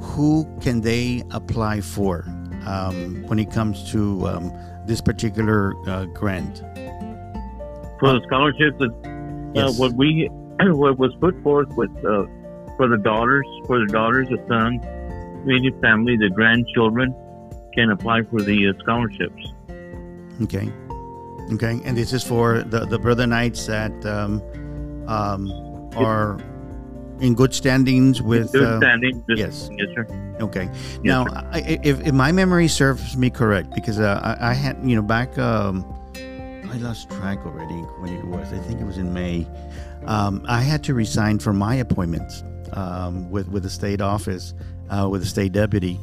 [0.00, 2.24] who can they apply for
[2.66, 4.52] um, when it comes to um,
[4.86, 6.58] this particular uh, grant?
[7.98, 8.82] For the scholarships,
[9.56, 10.28] uh, what we
[10.60, 12.24] what was put forth with uh,
[12.76, 14.84] for the daughters, for the daughters, the sons,
[15.44, 17.14] immediate family, the grandchildren
[17.74, 19.52] can apply for the uh, scholarships.
[20.42, 20.72] Okay.
[21.52, 21.80] Okay.
[21.84, 24.42] And this is for the, the brother knights that um,
[25.06, 25.50] um,
[25.96, 26.38] are
[27.20, 28.52] in good standings with.
[28.52, 29.24] Good uh, standing.
[29.28, 29.68] Yes.
[29.72, 30.06] Yes, sir.
[30.40, 30.64] Okay.
[30.64, 31.48] Yes, now, sir.
[31.52, 35.02] I, if, if my memory serves me correct, because uh, I, I had, you know,
[35.02, 35.84] back, um,
[36.74, 38.52] I lost track already when it was.
[38.52, 39.46] I think it was in May.
[40.06, 44.54] Um, I had to resign from my appointments um, with with the state office,
[44.90, 46.00] uh, with the state deputy,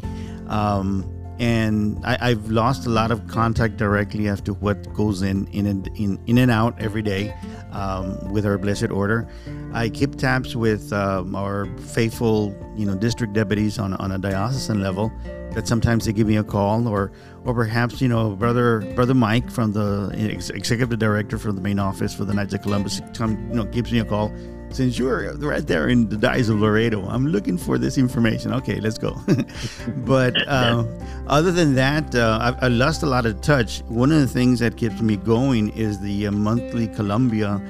[0.48, 1.04] um,
[1.40, 5.66] and I, I've lost a lot of contact directly as to what goes in in
[5.66, 7.36] and in, in and out every day
[7.74, 9.28] um, with our blessed order.
[9.74, 14.82] I keep tabs with um, our faithful, you know, district deputies on on a diocesan
[14.82, 15.12] level.
[15.52, 17.12] That sometimes they give me a call, or
[17.46, 21.80] or perhaps you know, brother brother Mike from the ex- executive director from the main
[21.80, 24.32] office for the Knights of Columbus, come you know, gives me a call.
[24.70, 28.54] Since you're right there in the Diocese of Laredo, I'm looking for this information.
[28.54, 29.20] Okay, let's go.
[30.06, 30.86] but uh,
[31.28, 33.82] other than that, uh, I've, I lost a lot of touch.
[33.90, 37.62] One of the things that keeps me going is the uh, monthly Columbia.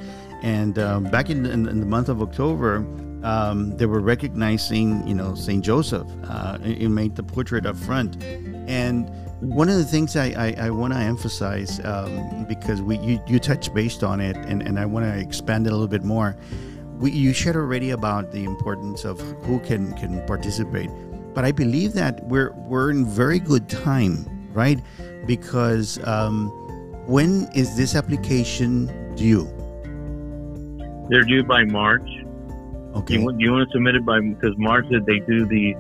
[0.44, 2.86] And um, back in, in, in the month of October,
[3.24, 6.08] um, they were recognizing, you know, Saint Joseph.
[6.24, 8.22] Uh, it it made the portrait up front,
[8.68, 9.10] and
[9.42, 13.40] one of the things I, I, I want to emphasize um, because we you, you
[13.40, 16.38] touched based on it, and, and I want to expand it a little bit more.
[16.98, 20.92] We, you shared already about the importance of who can can participate,
[21.34, 24.80] but I believe that we're we're in very good time, right?
[25.26, 26.50] Because um,
[27.08, 29.46] when is this application due?
[31.10, 32.08] They're due by March.
[32.94, 33.16] Okay.
[33.16, 35.74] You, want- you want to submit it by because March that they do the.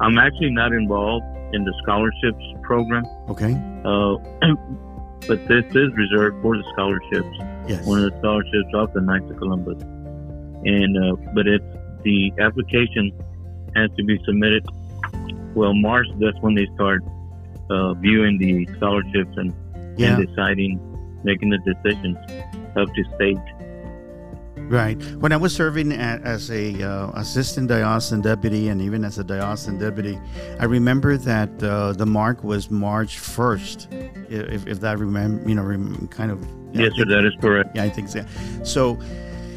[0.00, 3.52] I'm actually not involved in the scholarships program, Okay.
[3.84, 4.14] uh,
[5.28, 7.34] but this is reserved for the scholarships.
[7.72, 7.86] Yes.
[7.86, 9.80] One of the scholarships of the Knights of Columbus,
[10.76, 11.64] and uh, but it's
[12.04, 13.04] the application
[13.74, 14.64] has to be submitted.
[15.54, 17.02] Well, March that's when they start
[17.70, 19.52] uh, viewing the scholarships and,
[19.98, 20.16] Yeah.
[20.16, 20.72] and deciding,
[21.24, 22.16] making the decisions
[22.76, 23.38] up to state.
[24.68, 25.02] Right.
[25.18, 29.78] When I was serving as a uh, assistant diocesan deputy and even as a diocesan
[29.78, 30.20] deputy,
[30.60, 33.88] I remember that uh, the mark was March first.
[34.28, 36.42] If, if that remember, you know, rem, kind of.
[36.72, 37.76] yeah, yes, sir, that is correct.
[37.76, 38.24] Yeah, I think so.
[38.62, 38.98] So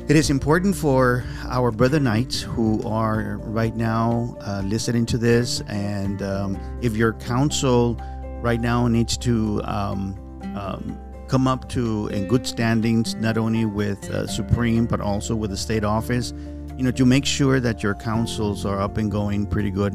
[0.07, 5.61] it is important for our brother knights who are right now uh, listening to this,
[5.67, 7.97] and um, if your council
[8.41, 10.15] right now needs to um,
[10.55, 10.97] um,
[11.31, 15.57] come up to in good standings, not only with uh, Supreme but also with the
[15.57, 16.33] state office.
[16.77, 19.93] You know, to make sure that your councils are up and going pretty good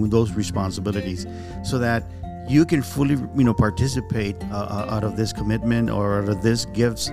[0.00, 1.26] with those responsibilities,
[1.62, 2.04] so that
[2.48, 6.42] you can fully, you know, participate uh, uh, out of this commitment or out of
[6.42, 7.10] this gifts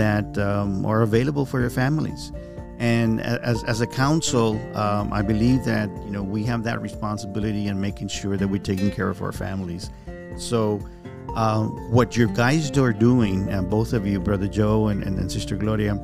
[0.00, 2.32] that um, are available for your families.
[2.78, 7.68] And as, as a council, um, I believe that you know we have that responsibility
[7.68, 9.90] in making sure that we're taking care of our families.
[10.36, 10.80] So,
[11.36, 15.30] uh, what you guys are doing, and both of you, Brother Joe and, and, and
[15.30, 15.94] Sister Gloria,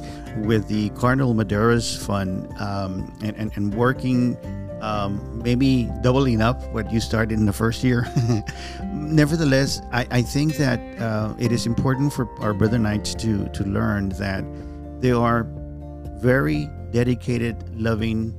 [0.45, 4.37] with the Cardinal Medeiros Fund um, and, and, and working
[4.83, 8.07] um, maybe doubling up what you started in the first year.
[8.93, 13.65] Nevertheless, I, I think that uh, it is important for our brother knights to to
[13.65, 14.45] learn that
[15.01, 15.47] they are
[16.21, 18.35] very dedicated, loving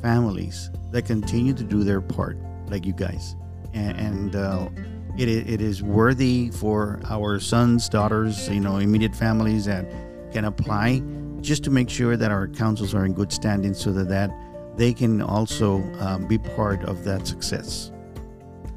[0.00, 2.36] families that continue to do their part,
[2.68, 3.34] like you guys,
[3.72, 4.68] and, and uh,
[5.16, 9.86] it, it is worthy for our sons, daughters, you know, immediate families that
[10.32, 11.02] can apply
[11.40, 14.30] just to make sure that our councils are in good standing so that, that
[14.76, 17.92] they can also um, be part of that success.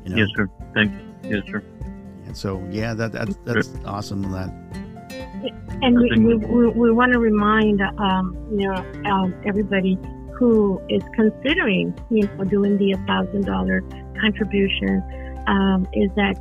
[0.04, 0.18] You know?
[0.18, 0.50] Yes, sir.
[0.74, 0.92] Thank
[1.24, 1.38] you.
[1.38, 1.64] Yes, sir.
[2.26, 4.22] And so, yeah, that, that that's awesome.
[4.32, 4.50] That
[5.82, 9.98] And we, we, we, we want to remind, um, you know, um, everybody
[10.38, 13.82] who is considering, you know, doing the thousand dollar
[14.22, 15.02] contribution,
[15.48, 16.38] um, is that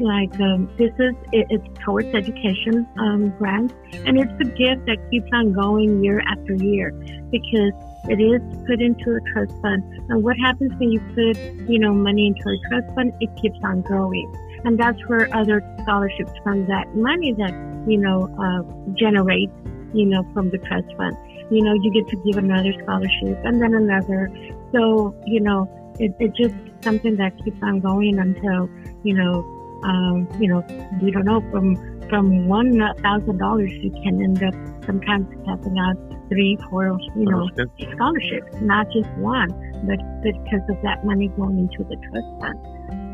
[0.00, 4.98] like um, this is it, it's towards education um, grants, and it's a gift that
[5.10, 6.92] keeps on going year after year
[7.30, 7.72] because
[8.08, 9.82] it is put into a trust fund.
[10.08, 11.36] And what happens when you put,
[11.68, 13.12] you know, money into a trust fund?
[13.20, 14.32] It keeps on growing,
[14.64, 17.52] and that's where other scholarships from that money that
[17.88, 19.50] you know, uh, generate,
[19.94, 21.16] you know, from the trust fund.
[21.50, 24.30] You know, you get to give another scholarship and then another.
[24.72, 25.66] So, you know,
[25.98, 28.68] it, it's just something that keeps on going until,
[29.04, 29.44] you know,
[29.84, 30.64] um, you know,
[31.02, 31.76] we don't know from
[32.08, 34.54] from one thousand dollars, you can end up
[34.86, 35.96] sometimes passing out
[36.28, 37.48] three, four, you know,
[37.94, 39.50] scholarships, not just one,
[39.86, 42.58] but because of that money going into the trust fund.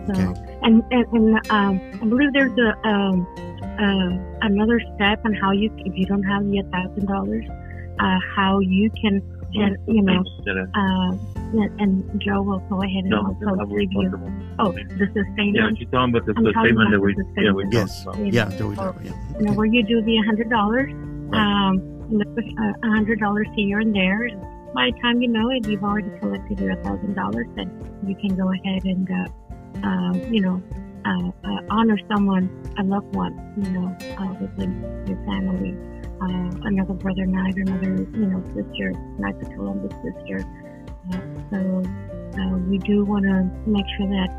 [0.07, 0.59] So, okay.
[0.63, 3.27] and and, and um, I believe there's a um,
[3.79, 7.45] uh, another step on how you, if you don't have the thousand dollars,
[7.99, 9.23] uh, how you can,
[9.55, 10.23] you know,
[10.75, 11.17] uh,
[11.79, 14.11] and Joe will go ahead and no, also review.
[14.59, 15.55] Oh, the sustainment.
[15.55, 19.13] Yeah, she's talking about the sustainment that we, yeah, we yes, yeah, Joey, yeah.
[19.39, 20.91] You know, where you do the hundred dollars,
[21.33, 21.79] um,
[22.83, 24.41] a hundred dollars here and there, and
[24.75, 27.71] by the time you know it, you've already collected your thousand dollars, and
[28.09, 30.63] you can go ahead and, uh, uh, you know,
[31.05, 32.49] uh, uh, honor someone,
[32.79, 35.77] a loved one, you know, uh, within your family.
[36.25, 40.41] Uh, another brother knight, another, you know, sister, night the Columbus sister.
[41.13, 41.21] Uh,
[41.51, 41.83] so
[42.41, 44.31] uh, we do want to make sure that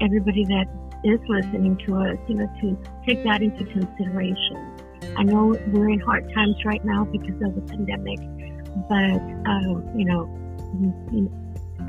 [0.00, 0.66] everybody that
[1.04, 4.56] is listening to us, you know, to take that into consideration.
[5.16, 8.18] I know we're in hard times right now because of the pandemic,
[8.88, 9.20] but,
[9.98, 10.24] you know,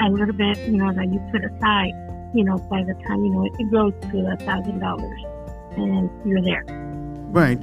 [0.02, 1.94] a little bit, you know, that you put aside
[2.36, 5.22] you know, by the time, you know, it grows to a thousand dollars
[5.78, 6.66] and you're there.
[7.32, 7.60] Right.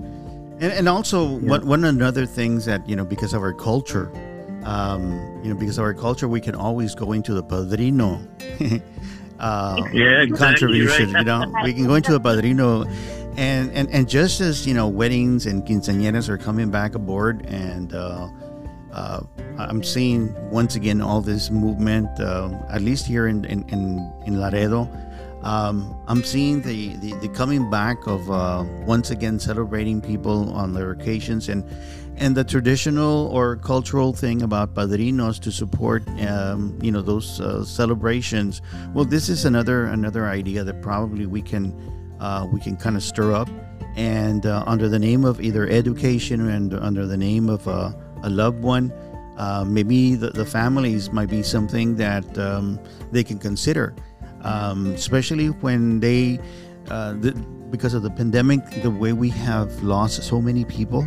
[0.61, 1.50] And, and also yeah.
[1.50, 4.12] one, one of the other things that, you know, because of our culture,
[4.64, 8.20] um, you know, because of our culture, we can always go into the padrino
[9.42, 11.12] uh, yeah, exactly contribution.
[11.12, 11.20] Right.
[11.20, 12.84] You know, we can go into the padrino,
[13.36, 17.92] and, and and just as you know, weddings and quinceañeras are coming back aboard, and
[17.92, 18.28] uh,
[18.92, 19.20] uh,
[19.59, 24.40] I'm seeing once again all this movement, uh, at least here in in, in, in
[24.40, 24.88] Laredo.
[25.43, 30.72] Um, I'm seeing the, the, the, coming back of uh, once again celebrating people on
[30.72, 31.64] their occasions and
[32.16, 37.64] and the traditional or cultural thing about padrinos to support um, you know those uh,
[37.64, 38.62] celebrations.
[38.95, 41.74] Well, this is another another idea that probably we can
[42.20, 43.49] uh, we can kind of stir up
[43.97, 47.95] and uh, under the name of either education and under the name of a
[48.28, 48.93] loved one
[49.36, 52.78] uh, maybe the, the, families might be something that um,
[53.11, 53.95] they can consider,
[54.43, 56.38] um, especially when they,
[56.88, 57.32] uh, the,
[57.70, 61.07] because of the pandemic, the way we have lost so many people.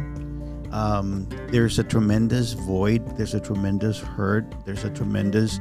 [0.72, 3.18] Um, there's a tremendous void.
[3.18, 4.46] There's a tremendous hurt.
[4.66, 5.60] There's a tremendous,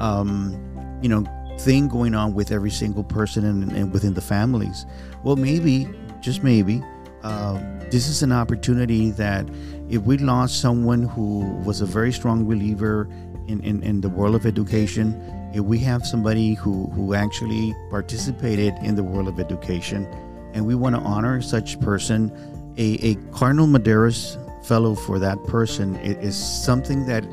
[0.00, 0.58] um,
[1.02, 1.24] you know,
[1.60, 4.86] thing going on with every single person and, and within the families.
[5.22, 5.88] Well, maybe,
[6.20, 6.82] just maybe,
[7.22, 7.60] uh,
[7.90, 9.48] this is an opportunity that
[9.88, 13.08] if we lost someone who was a very strong believer
[13.46, 15.14] in, in, in the world of education,
[15.58, 20.06] if we have somebody who, who actually participated in the world of education
[20.54, 22.32] and we want to honor such person,
[22.78, 27.24] a, a Cardinal Medeiros fellow for that person is something that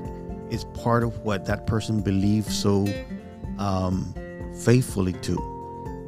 [0.49, 2.88] is part of what that person believes so
[3.59, 4.13] um,
[4.59, 5.38] faithfully to.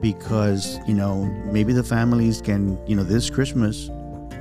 [0.02, 3.90] Because you know maybe the families can you know this christmas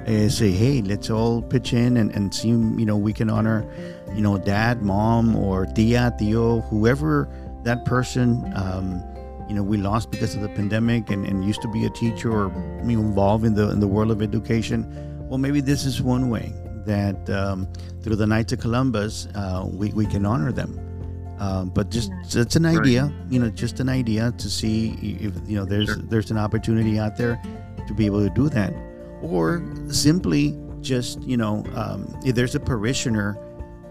[0.06, 3.66] uh, say hey let's all pitch in and, and see you know we can honor
[4.14, 7.26] you know dad mom or tia tio whoever
[7.66, 9.02] that person um,
[9.48, 12.30] you know we lost because of the pandemic and, and used to be a teacher
[12.30, 12.46] or
[12.88, 14.80] you know, involved in the in the world of education
[15.28, 16.52] well maybe this is one way
[16.86, 17.68] that um,
[18.02, 20.72] through the Knights of Columbus uh, we, we can honor them
[21.38, 23.12] um, but just it's an idea, right.
[23.28, 25.96] you know, just an idea to see if you know there's sure.
[25.96, 27.40] there's an opportunity out there
[27.86, 28.72] to be able to do that,
[29.20, 33.36] or simply just you know um, if there's a parishioner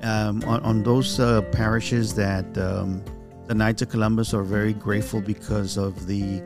[0.01, 3.03] um, on, on, those uh, parishes that um,
[3.47, 6.41] the Knights of Columbus are very grateful because of the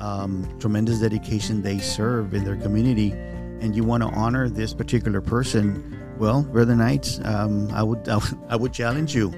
[0.00, 3.12] um, tremendous dedication they serve in their community,
[3.60, 5.98] and you want to honor this particular person.
[6.18, 8.08] Well, Brother Knights, um, I would
[8.48, 9.32] I would challenge you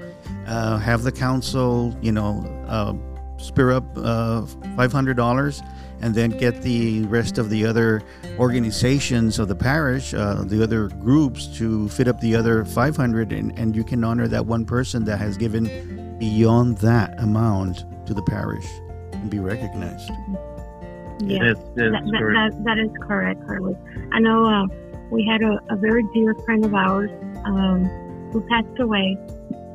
[0.47, 2.93] uh, have the council, you know, uh,
[3.37, 4.41] spur up uh,
[4.75, 5.67] $500
[6.01, 8.01] and then get the rest of the other
[8.37, 13.57] organizations of the parish, uh, the other groups to fit up the other 500 and,
[13.57, 18.21] and you can honor that one person that has given beyond that amount to the
[18.23, 18.67] parish
[19.13, 20.11] and be recognized.
[21.21, 23.75] Yes, that, that, that, that is correct, Carlos.
[24.13, 24.65] I know uh,
[25.09, 27.11] we had a, a, very dear friend of ours
[27.45, 27.85] um,
[28.31, 29.17] who passed away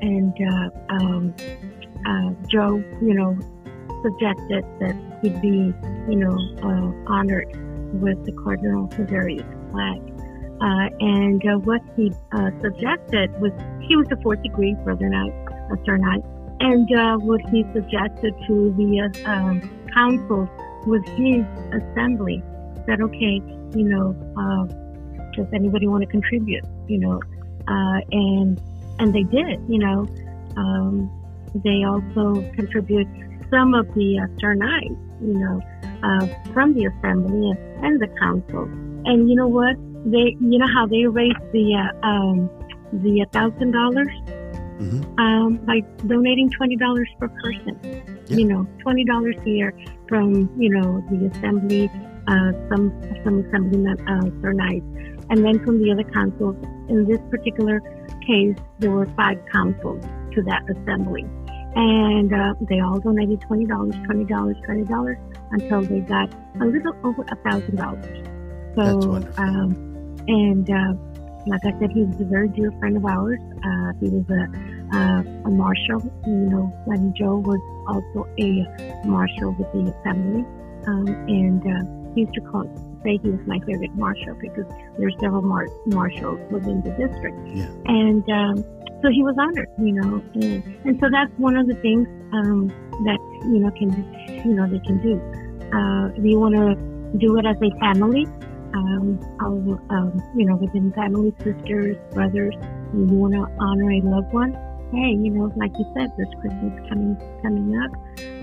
[0.01, 1.34] and uh, um,
[2.07, 3.36] uh, Joe, you know,
[4.03, 5.72] suggested that he'd be,
[6.09, 7.49] you know, uh, honored
[8.01, 10.01] with the Cardinal Medeiros flag.
[10.61, 15.32] Uh, and uh, what he uh, suggested was he was a fourth degree brother knight,
[15.72, 16.22] a Sir Knight,
[16.61, 16.88] and
[17.24, 19.61] what he suggested to the um,
[19.92, 20.48] council
[20.86, 22.42] was his assembly
[22.86, 23.40] said, okay,
[23.74, 24.14] you know,
[25.36, 26.64] does anybody want to contribute?
[26.86, 27.20] You know,
[27.66, 28.61] and
[28.98, 30.07] and they did, you know.
[30.57, 31.11] Um,
[31.62, 33.09] they also contribute
[33.50, 35.61] some of the uh, Sir you know,
[36.02, 38.64] uh, from the assembly and, and the council.
[39.05, 39.76] and you know what?
[40.07, 42.50] They, you know how they raised the uh, um,
[42.92, 44.12] the thousand dollars
[44.85, 45.18] Mhm.
[45.18, 47.76] um, by donating twenty dollars per person.
[47.85, 48.37] Yeah.
[48.37, 49.74] You know, twenty dollars a year
[50.09, 51.91] from you know the assembly,
[52.28, 52.93] uh, some
[53.24, 54.87] some assembly mem- uh, for nights,
[55.30, 56.57] and then from the other councils.
[56.89, 57.80] In this particular
[58.26, 60.05] case, there were five councils
[60.35, 61.24] to that assembly,
[61.76, 65.18] and uh, they all donated twenty dollars, twenty dollars, twenty dollars
[65.53, 66.28] until they got
[66.61, 68.26] a little over a thousand dollars.
[68.76, 69.45] That's So, wonderful.
[69.45, 70.95] um, and uh,
[71.47, 73.39] like I said, he was a very dear friend of ours.
[73.62, 74.43] Uh, he was a
[74.95, 76.01] uh, a marshal.
[76.26, 80.45] You know, when Joe was also a marshal with the assembly,
[80.86, 82.64] um, and uh, he used to call
[83.05, 84.64] say he was my favorite marshal because
[84.99, 87.36] there's several mar- marshals within the district.
[87.53, 87.68] Yeah.
[87.84, 88.64] And um,
[89.03, 92.68] so he was honored, you know, and, and so that's one of the things um,
[93.05, 93.90] that you know can
[94.45, 95.20] you know they can do.
[95.76, 98.26] Uh, if you want to do it as a family,
[98.74, 102.55] um, um, you know, within family, sisters, brothers,
[102.92, 104.53] you want to honor a loved one,
[104.93, 107.93] hey, you know, like you said, this Christmas coming coming up.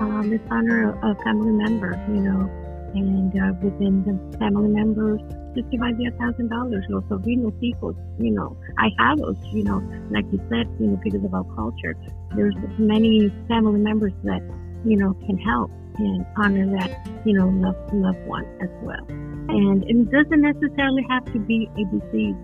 [0.02, 2.50] Um, let's honor a, a family member, you know,
[2.94, 5.22] and uh, within the family members,
[5.56, 8.58] just give divide the thousand dollars or sobrinos people, you know.
[8.78, 11.96] I have those, you know, like you said, you know, because of our culture.
[12.36, 14.42] There's many family members that,
[14.86, 16.92] you know, can help and honor that,
[17.26, 19.06] you know, loved loved one as well.
[19.10, 22.40] And it doesn't necessarily have to be a deceased,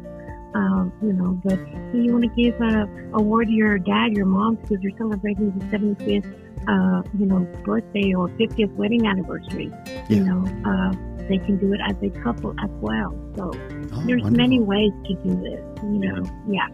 [0.56, 1.60] um, you know, but
[1.96, 5.66] you want to give a award to your dad, your mom, because you're celebrating the
[5.66, 6.26] 75th,
[6.68, 9.72] uh, you know, birthday or 50th wedding anniversary,
[10.10, 10.92] you know, uh,
[11.28, 13.14] they can do it as a couple as well.
[13.36, 14.32] So Oh, there's wonderful.
[14.32, 16.24] many ways to do this, you know.
[16.50, 16.68] Yeah.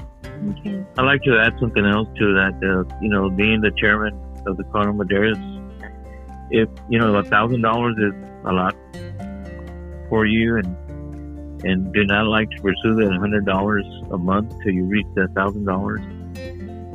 [0.52, 0.84] Okay.
[0.98, 2.54] I'd like to add something else to that.
[2.64, 4.14] Uh, you know, being the chairman
[4.46, 5.40] of the Cardinal Medeiros,
[6.52, 8.14] if you know a thousand dollars is
[8.46, 8.76] a lot
[10.10, 10.76] for you, and
[11.64, 15.34] and do not like to pursue that hundred dollars a month till you reach that
[15.34, 16.01] thousand dollars,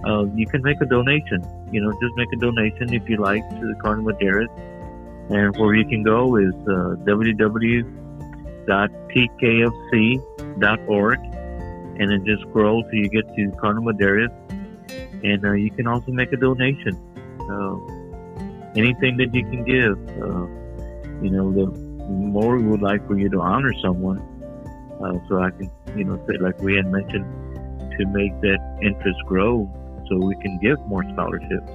[0.06, 1.44] uh, you can make a donation.
[1.72, 4.48] You know, just make a donation if you like to the Cardinal Medeiros,
[5.30, 7.88] and where you can go is uh, www.tkfc.org
[12.00, 14.32] and then just scroll till you get to Cardinal Medeiros.
[15.24, 16.96] And uh, you can also make a donation.
[17.40, 17.76] Uh,
[18.76, 19.98] anything that you can give.
[20.22, 20.46] Uh,
[21.22, 21.66] you know, the
[22.08, 24.22] more we would like for you to honor someone.
[25.02, 27.24] Uh, so I can, you know, say like we had mentioned,
[27.98, 29.68] to make that interest grow
[30.08, 31.70] so we can give more scholarships.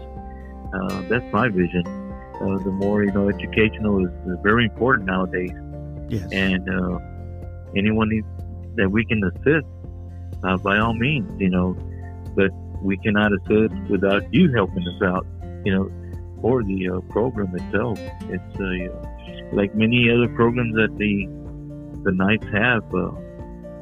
[0.74, 1.86] Uh, that's my vision.
[2.42, 5.52] Uh, the more, you know, educational is, is very important nowadays
[6.10, 6.28] Yes.
[6.32, 7.00] and uh,
[7.76, 8.10] anyone
[8.76, 9.68] that we can assist,
[10.44, 11.76] uh, by all means, you know,
[12.36, 12.52] but
[12.82, 15.26] we cannot assist without you helping us out,
[15.66, 15.92] you know,
[16.42, 17.98] for the uh, program itself.
[18.30, 21.28] It's uh, like many other programs that the
[22.04, 22.84] the Knights have.
[22.94, 23.12] Uh,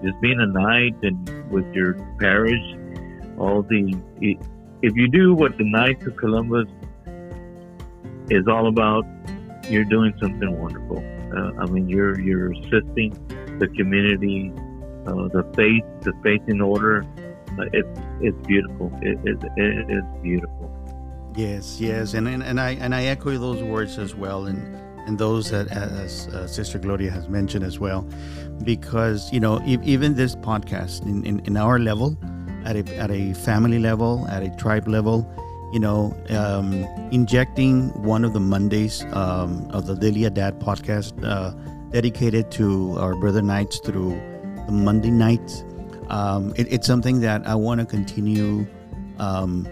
[0.04, 2.62] just being a Knight and with your parish,
[3.38, 3.96] all the
[4.82, 6.68] if you do what the Knights of Columbus
[8.30, 9.06] is all about,
[9.70, 10.98] you're doing something wonderful.
[11.36, 13.14] Uh, I mean, you're you're assisting
[13.60, 14.52] the community,
[15.06, 17.06] uh, the faith, the faith in order.
[17.60, 18.92] Uh, it's it's beautiful.
[19.02, 20.72] It, it, it is beautiful.
[21.36, 25.18] Yes, yes, and, and and I and I echo those words as well, and and
[25.18, 28.08] those that as uh, Sister Gloria has mentioned as well,
[28.64, 32.18] because you know e- even this podcast in, in, in our level,
[32.66, 35.28] at a at a family level, at a tribe level,
[35.72, 36.74] you know, um,
[37.12, 41.52] injecting one of the Mondays um, of the Dile A Dad podcast uh,
[41.92, 44.12] dedicated to our brother knights through
[44.66, 45.64] the Monday Knights.
[46.10, 48.68] Um, it, it's something that I want to continue.
[49.18, 49.68] Um,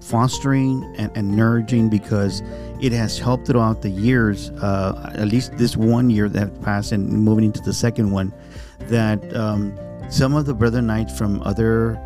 [0.00, 2.42] fostering and, and nurturing because
[2.80, 7.08] it has helped throughout the years, uh, at least this one year that passed and
[7.08, 8.32] moving into the second one,
[8.82, 9.78] that um,
[10.10, 12.00] some of the brother knights from other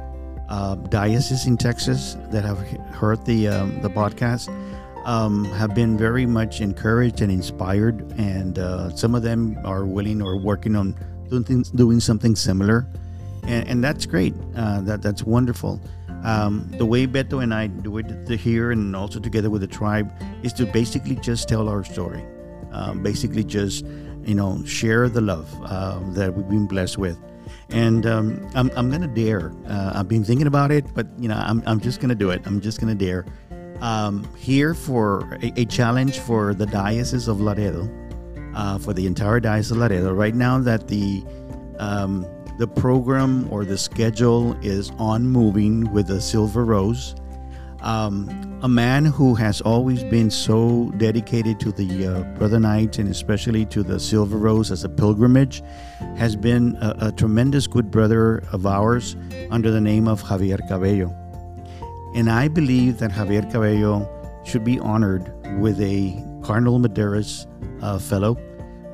[0.49, 4.49] uh, dioceses in Texas that have he- heard the um, the podcast
[5.05, 10.22] um, have been very much encouraged and inspired, and uh, some of them are willing
[10.22, 10.95] or working on
[11.28, 12.86] doing things, doing something similar,
[13.45, 14.34] and, and that's great.
[14.57, 15.80] Uh, that that's wonderful.
[16.25, 20.12] Um, the way Beto and I do it here and also together with the tribe
[20.43, 22.25] is to basically just tell our story.
[22.70, 23.85] Um, basically, just
[24.25, 27.18] you know, share the love uh, that we've been blessed with.
[27.70, 29.53] And um, I'm, I'm gonna dare.
[29.66, 32.43] Uh, I've been thinking about it, but you know, I'm, I'm just gonna do it.
[32.45, 33.27] I'm just gonna dare.
[33.81, 37.89] Um, here for a, a challenge for the diocese of Laredo,
[38.55, 40.12] uh, for the entire diocese of Laredo.
[40.12, 41.25] Right now, that the
[41.79, 42.27] um,
[42.59, 47.14] the program or the schedule is on moving with the Silver Rose.
[47.80, 48.28] Um,
[48.62, 53.66] a man who has always been so dedicated to the uh, Brother Knights and especially
[53.66, 55.62] to the Silver Rose as a pilgrimage,
[56.16, 59.16] has been a, a tremendous good brother of ours
[59.50, 61.12] under the name of Javier Cabello.
[62.14, 64.09] And I believe that Javier Cabello
[64.44, 67.46] should be honored with a Cardinal Medeiros
[67.82, 68.36] uh, Fellow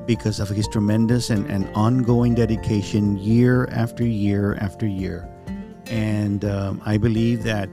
[0.09, 5.29] because of his tremendous and, and ongoing dedication year after year after year.
[5.85, 7.69] And um, I believe that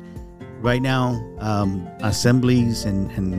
[0.61, 3.33] right now, um, assemblies and, and,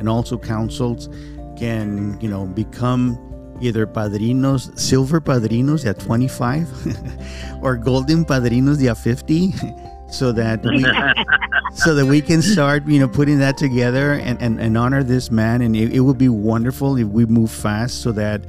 [0.00, 1.08] and also councils
[1.56, 3.16] can, you know, become
[3.60, 9.54] either padrinos, silver padrinos at 25 or golden padrinos at 50
[10.10, 10.84] so that we
[11.74, 15.30] so that we can start you know putting that together and, and, and honor this
[15.30, 15.62] man.
[15.62, 18.44] And it, it would be wonderful if we move fast so that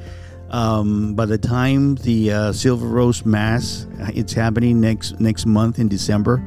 [0.52, 5.80] um, by the time the uh, silver rose mass uh, it's happening next next month
[5.80, 6.44] in december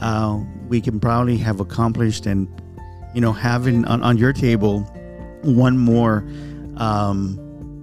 [0.00, 0.38] uh,
[0.68, 2.48] we can probably have accomplished and
[3.14, 4.80] you know having on, on your table
[5.42, 6.26] one more
[6.78, 7.38] um,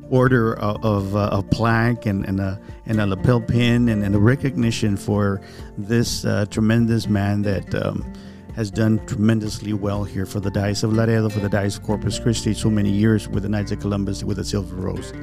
[0.10, 4.16] order of, of uh, a plaque and, and, a, and a lapel pin and, and
[4.16, 5.42] a recognition for
[5.78, 8.12] this uh, tremendous man that um,
[8.56, 12.20] has done tremendously well here for the Diocese of Laredo, for the Diocese of Corpus
[12.20, 15.14] Christi, so many years with the Knights of Columbus, with the Silver Rose.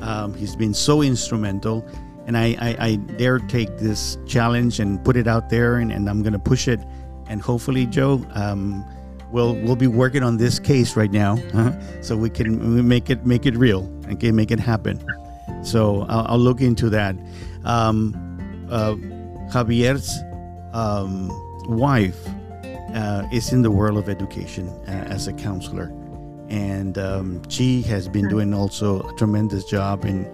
[0.00, 1.86] Um, he's been so instrumental,
[2.26, 6.08] and I, I, I, dare take this challenge and put it out there, and, and
[6.10, 6.80] I'm going to push it.
[7.28, 8.84] And hopefully, Joe, um,
[9.30, 13.24] we'll we'll be working on this case right now, uh, so we can make it
[13.24, 15.02] make it real and okay, make it happen.
[15.66, 17.16] So I'll, I'll look into that.
[17.64, 18.14] Um,
[18.70, 18.94] uh,
[19.52, 20.22] Javier's
[20.72, 21.28] um,
[21.68, 22.26] wife
[22.94, 25.92] uh, is in the world of education uh, as a counselor,
[26.48, 30.24] and um, she has been doing also a tremendous job in,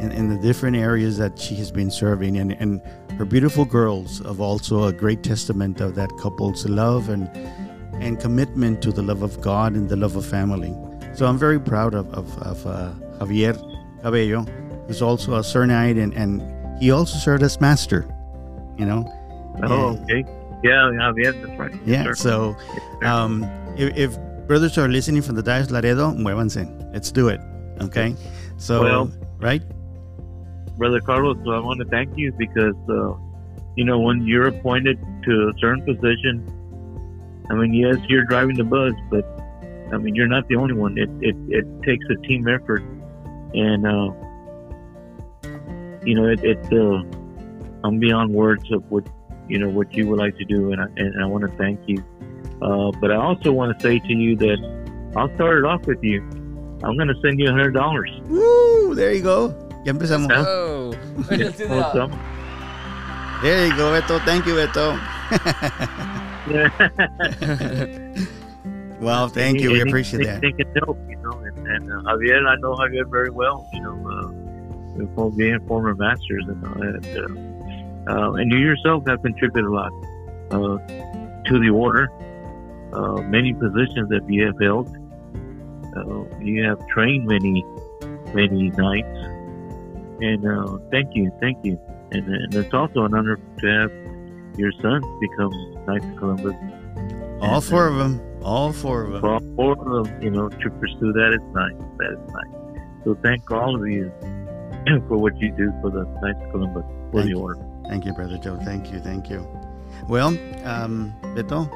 [0.00, 2.80] in, in the different areas that she has been serving, and and
[3.18, 7.28] her beautiful girls have also a great testament of that couple's love and
[8.00, 10.74] and commitment to the love of God and the love of family.
[11.14, 13.56] So I'm very proud of, of, of uh, Javier
[14.02, 14.46] Cabello,
[14.88, 16.42] who's also a Knight, and, and
[16.82, 18.08] he also served as master,
[18.76, 19.04] you know.
[19.62, 20.24] Oh, and, okay.
[20.64, 21.72] Yeah, Javier, that's right.
[21.86, 22.56] Yeah, yes, so
[23.04, 23.44] um,
[23.76, 24.18] if, if,
[24.48, 26.66] brothers are listening from the Dias Laredo, muévanse.
[26.92, 27.40] Let's do it,
[27.82, 28.16] okay?
[28.56, 29.62] So, well, right?
[30.78, 33.14] Brother Carlos, so I want to thank you because, uh,
[33.76, 36.42] you know, when you're appointed to a certain position,
[37.50, 39.24] I mean, yes, you're driving the bus, but
[39.92, 40.98] I mean, you're not the only one.
[40.98, 42.82] It it, it takes a team effort,
[43.54, 44.10] and uh,
[46.04, 47.02] you know, it, it uh,
[47.84, 49.06] I'm beyond words of what
[49.48, 51.80] you know what you would like to do, and I, and I want to thank
[51.86, 52.04] you.
[52.60, 56.02] Uh, but I also want to say to you that I'll start it off with
[56.02, 56.22] you.
[56.82, 58.10] I'm going to send you a hundred dollars.
[58.28, 58.94] Woo!
[58.94, 59.48] There you go.
[59.84, 60.30] Ya empezamos.
[60.30, 60.90] Oh.
[63.42, 64.24] there you go, Beto.
[64.24, 64.98] Thank you, Beto.
[69.00, 69.72] well, thank you.
[69.72, 70.40] We appreciate that.
[70.40, 71.32] They can help, you know.
[71.38, 73.68] And, and uh, Javier, I know Javier very well.
[73.72, 74.30] You know, uh,
[75.36, 79.92] being former masters, and, uh, and, uh, and you yourself have contributed a lot
[80.50, 80.78] uh,
[81.46, 82.08] to the order.
[82.92, 84.88] Uh, many positions that you have held.
[85.96, 87.64] Uh, you have trained many,
[88.34, 89.18] many knights,
[90.20, 91.78] and uh, thank you, thank you.
[92.12, 93.92] And, and it's also an honor to have
[94.58, 95.52] your sons become
[95.86, 96.54] Knights of Columbus.
[97.40, 98.20] All four of them.
[98.42, 99.24] All four of them.
[99.24, 101.74] All four of them, you know, to pursue that is nice.
[101.98, 103.04] That is nice.
[103.04, 104.12] So thank all of you
[105.08, 107.64] for what you do for the Knights of Columbus, for thank the order.
[107.88, 108.58] Thank you, Brother Joe.
[108.64, 109.00] Thank you.
[109.00, 109.46] Thank you.
[110.08, 110.28] Well,
[110.64, 111.70] um, Beto?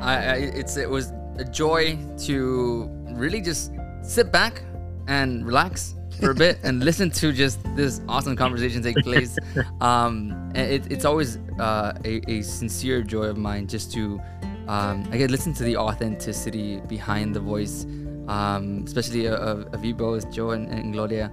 [0.00, 3.72] I, I, it's, it was a joy to really just
[4.02, 4.62] sit back
[5.08, 9.36] and relax for a bit and listen to just this awesome conversation take place.
[9.80, 14.20] Um, it, it's always uh, a, a, sincere joy of mine just to,
[14.66, 17.84] um, I get listen to the authenticity behind the voice,
[18.28, 21.30] um, especially of, of you both, Joe and, and Gloria.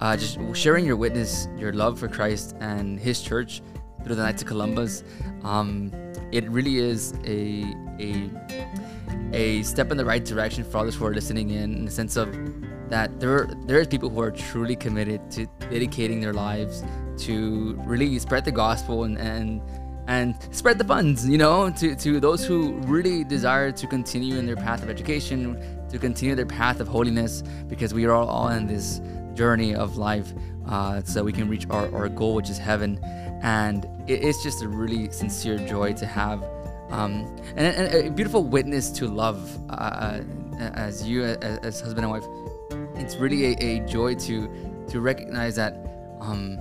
[0.00, 3.62] Uh, just sharing your witness, your love for Christ and His church
[4.04, 5.02] through the Knights of Columbus.
[5.42, 5.92] Um,
[6.32, 7.64] it really is a
[8.00, 8.30] a
[9.32, 12.16] a step in the right direction for others who are listening in, in the sense
[12.16, 12.28] of
[12.90, 16.84] that there there is people who are truly committed to dedicating their lives
[17.16, 19.62] to really spread the gospel and and
[20.06, 24.44] and spread the funds, you know, to, to those who really desire to continue in
[24.44, 25.56] their path of education,
[25.88, 29.00] to continue their path of holiness, because we are all in this
[29.34, 30.32] journey of life
[30.68, 32.98] uh, so we can reach our, our goal, which is heaven.
[33.42, 36.42] And it, it's just a really sincere joy to have
[36.90, 37.26] um,
[37.56, 40.20] and, and, a beautiful witness to love uh,
[40.60, 42.24] as you, as, as husband and wife
[42.96, 44.48] it's really a, a joy to
[44.88, 45.74] to recognize that
[46.20, 46.58] um,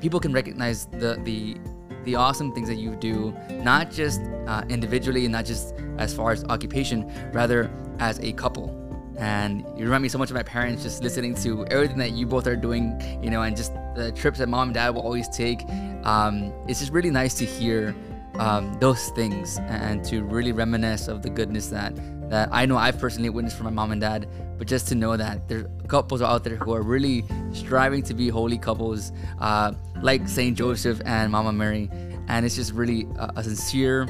[0.00, 1.56] people can recognize the the
[2.04, 6.30] the awesome things that you do, not just uh, individually and not just as far
[6.30, 7.68] as occupation, rather
[7.98, 8.85] as a couple.
[9.18, 12.26] And you remind me so much of my parents just listening to everything that you
[12.26, 15.28] both are doing, you know, and just the trips that mom and dad will always
[15.28, 15.62] take.
[16.04, 17.94] Um, it's just really nice to hear
[18.38, 21.94] um, those things and to really reminisce of the goodness that
[22.30, 25.16] that I know I've personally witnessed from my mom and dad, but just to know
[25.16, 29.72] that there are couples out there who are really striving to be holy couples, uh,
[30.02, 31.88] like Saint Joseph and Mama Mary,
[32.26, 34.08] and it's just really a, a sincere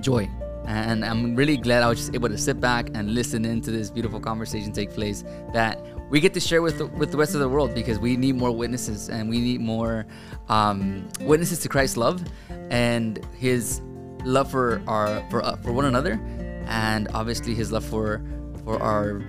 [0.00, 0.28] joy.
[0.68, 3.90] And I'm really glad I was just able to sit back and listen into this
[3.90, 7.40] beautiful conversation take place that we get to share with the, with the rest of
[7.40, 10.06] the world because we need more witnesses and we need more
[10.50, 12.22] um, witnesses to Christ's love
[12.70, 13.80] and His
[14.24, 16.20] love for our for uh, for one another
[16.66, 18.20] and obviously his love for
[18.64, 19.22] for our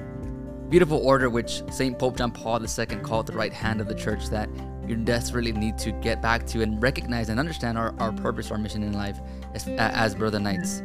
[0.70, 4.30] beautiful order, which Saint Pope John Paul II called the right hand of the church,
[4.30, 4.50] that
[4.88, 8.58] you desperately need to get back to and recognize and understand our, our purpose, our
[8.58, 9.20] mission in life
[9.54, 10.84] as, as brother knights.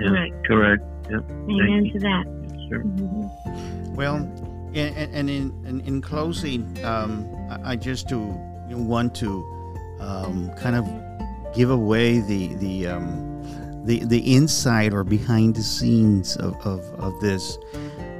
[0.00, 0.32] Yeah, right.
[0.44, 0.82] correct.
[1.10, 1.30] Yep.
[1.30, 2.24] Amen to that.
[2.68, 2.84] Sure.
[2.84, 3.94] Mm-hmm.
[3.94, 4.16] Well,
[4.74, 7.28] and, and in, in, in closing, um,
[7.64, 8.18] I just to
[8.70, 9.44] want to
[10.00, 10.86] um, kind of
[11.54, 17.18] give away the the um, the the inside or behind the scenes of, of, of
[17.20, 17.58] this.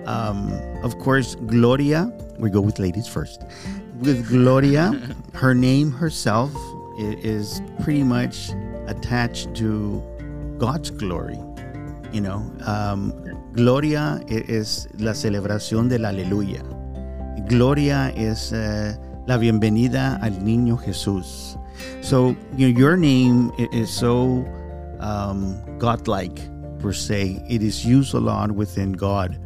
[0.06, 0.52] Um,
[0.82, 3.42] of course, Gloria, we go with ladies first.
[4.00, 5.00] With Gloria,
[5.34, 6.52] her name herself
[6.98, 8.50] is pretty much
[8.86, 10.02] attached to
[10.58, 11.38] God's glory.
[12.14, 13.12] You know, um,
[13.54, 16.62] Gloria es la celebración del aleluya.
[17.48, 18.94] Gloria es uh,
[19.26, 21.58] la bienvenida al niño Jesús.
[22.02, 24.46] So, you know, your name is so
[25.00, 26.38] um, godlike
[26.78, 27.44] per se.
[27.50, 29.36] It is used a lot within God.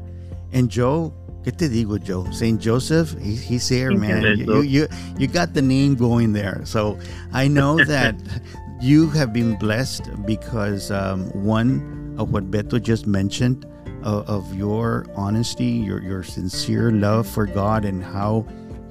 [0.53, 1.15] And Joe,
[1.45, 2.31] ¿qué te digo, Joe?
[2.33, 4.37] Saint Joseph, he, he's here, man.
[4.37, 6.61] You, you, you got the name going there.
[6.67, 6.99] So
[7.33, 8.15] I know that
[8.83, 13.65] you have been blessed because um, one of what Beto just mentioned
[14.03, 18.47] of, of your honesty, your, your sincere love for God, and how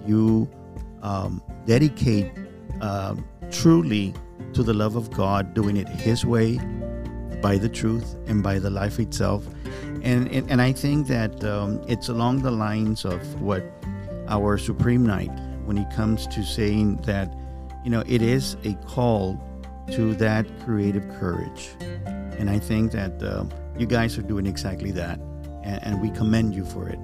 [0.06, 0.50] you
[1.02, 2.32] um, dedicate
[2.82, 3.16] uh,
[3.52, 4.14] truly
[4.54, 6.58] to the love of God, doing it His way,
[7.42, 9.46] by the truth, and by the life itself.
[10.02, 13.64] And, and, and I think that um, it's along the lines of what
[14.28, 15.32] our Supreme Knight,
[15.66, 17.34] when he comes to saying that,
[17.84, 19.42] you know, it is a call
[19.92, 21.70] to that creative courage.
[22.38, 23.46] And I think that uh,
[23.78, 25.20] you guys are doing exactly that.
[25.64, 27.00] And, and we commend you for it.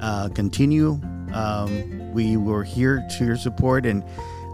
[0.00, 1.00] Uh, continue.
[1.32, 4.04] Um, we were here to your support and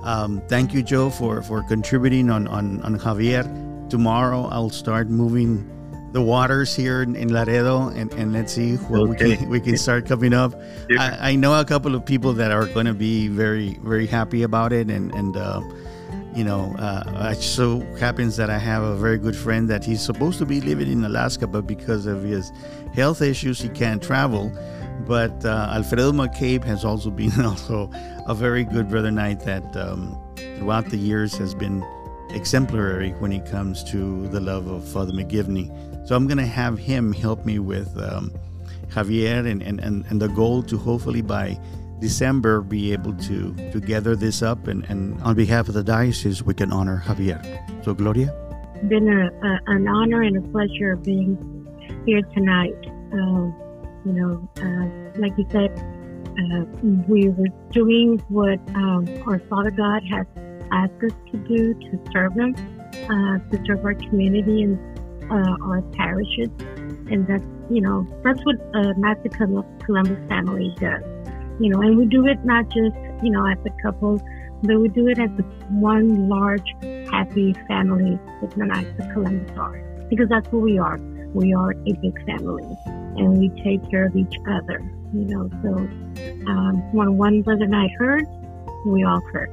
[0.04, 3.44] um, thank you, Joe, for, for contributing on, on, on Javier.
[3.90, 5.68] Tomorrow I'll start moving
[6.12, 9.10] the waters here in, in Laredo and, and let's see what okay.
[9.10, 10.54] we can we can start coming up.
[10.98, 14.42] I, I, know a couple of people that are going to be very very happy
[14.42, 15.60] about it and and uh,
[16.38, 20.00] you know uh, it so happens that I have a very good friend that he's
[20.00, 22.52] supposed to be living in Alaska but because of his
[22.94, 24.52] health issues he can't travel.
[25.06, 27.90] But uh, Alfredo McCabe has also been also
[28.26, 31.84] a very good brother knight that um, throughout the years has been
[32.30, 35.66] exemplary when it comes to the love of Father McGivney.
[36.06, 38.32] So I'm going to have him help me with um,
[38.90, 41.58] Javier and, and, and, and the goal to hopefully by
[42.00, 46.42] December be able to, to gather this up and, and on behalf of the diocese
[46.42, 47.40] we can honor Javier.
[47.84, 48.34] So Gloria?
[48.88, 51.36] Been a, a, an honor and a pleasure being
[52.06, 52.76] here tonight.
[53.12, 53.50] Uh,
[54.04, 55.70] you know, uh, like you said,
[56.38, 56.64] uh,
[57.08, 60.26] we were doing what um, our Father God has
[60.70, 62.54] asked us to do to serve Him,
[62.94, 64.78] uh, to serve our community and
[65.30, 66.48] uh, our parishes,
[67.10, 71.02] and that's you know that's what uh, Master Columbus family does.
[71.60, 74.20] You know, and we do it not just you know as a couple,
[74.62, 75.30] but we do it as
[75.70, 76.74] one large
[77.10, 80.98] happy family that the Knights of Columbus are, because that's who we are.
[81.34, 84.80] We are a big family, and we take care of each other.
[85.12, 85.74] You know, so
[86.50, 88.28] um, when one brother and I hurts,
[88.86, 89.50] we all hurt.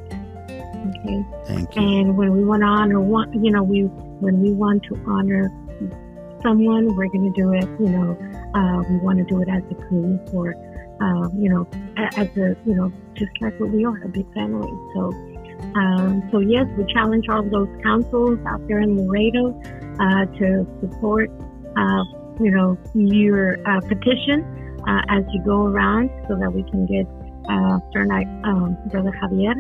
[0.88, 1.26] Okay.
[1.46, 1.82] Thank you.
[1.82, 5.52] And when we want to honor one, you know, we when we want to honor
[6.44, 7.68] someone, we're going to do it.
[7.80, 8.18] You know,
[8.54, 10.54] uh, we want to do it as a group or,
[11.02, 11.68] uh, you know,
[11.98, 14.72] as a, you know, just like what we are, a big family.
[14.94, 15.12] So,
[15.76, 19.60] um, so yes, we challenge all those councils out there in Laredo
[20.00, 21.30] uh, to support,
[21.78, 22.04] uh,
[22.40, 24.44] you know, your uh, petition
[24.88, 27.08] uh, as you go around, so that we can get
[27.50, 29.56] uh, Sir Knight, um, Brother Javier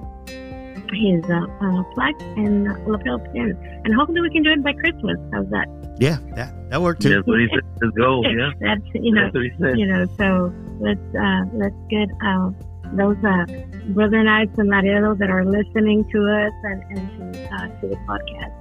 [0.93, 3.57] his uh, uh, flag and lapel pin.
[3.83, 5.17] And hopefully we can do it by Christmas.
[5.33, 5.67] How's that?
[5.97, 7.09] Yeah, that that worked too.
[7.09, 7.63] That's what he said.
[7.81, 8.25] His goal.
[8.35, 9.79] Yeah, that's you know, That's what he said.
[9.79, 10.05] you know.
[10.17, 12.51] So let's uh, let's get uh,
[12.93, 13.45] those uh,
[13.89, 17.95] Brother Knights and Laredo that are listening to us and, and to, uh, to the
[18.07, 18.53] podcast,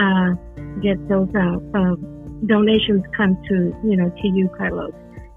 [0.00, 1.96] uh, get those uh, uh,
[2.46, 4.92] donations come to you know to you, Carlos.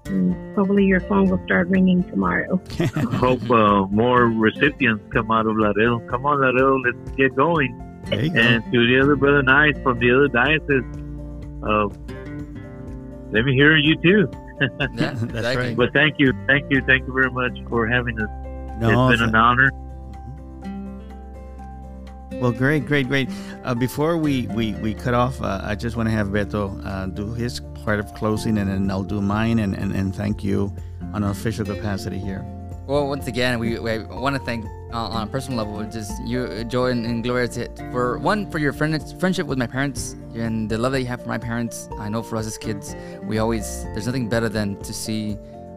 [0.06, 2.60] And hopefully your phone will start ringing tomorrow.
[3.14, 5.98] Hope uh, more recipients come out of Laredo.
[6.10, 8.02] Come on, Laredo, let's get going.
[8.06, 8.38] There you go.
[8.38, 10.84] And to the other brother Knights from the other diocese,
[11.66, 11.88] uh,
[13.32, 14.30] let me hear you too.
[14.60, 15.56] Yeah, That's exactly.
[15.56, 15.76] right.
[15.76, 18.28] But thank you, thank you, thank you very much for having us.
[18.78, 19.70] No, it's been an honor.
[22.40, 23.28] Well, great, great, great.
[23.62, 27.06] Uh, before we, we, we cut off, uh, I just want to have Beto uh,
[27.06, 30.74] do his part of closing, and then I'll do mine, and, and, and thank you
[31.12, 32.44] on an official capacity here.
[32.86, 36.64] Well, once again, we, we want to thank uh, on a personal level, just you,
[36.64, 40.70] Joe and, and Gloria, to, for one for your friend, friendship with my parents and
[40.70, 41.88] the love that you have for my parents.
[41.98, 45.36] I know for us as kids, we always there's nothing better than to see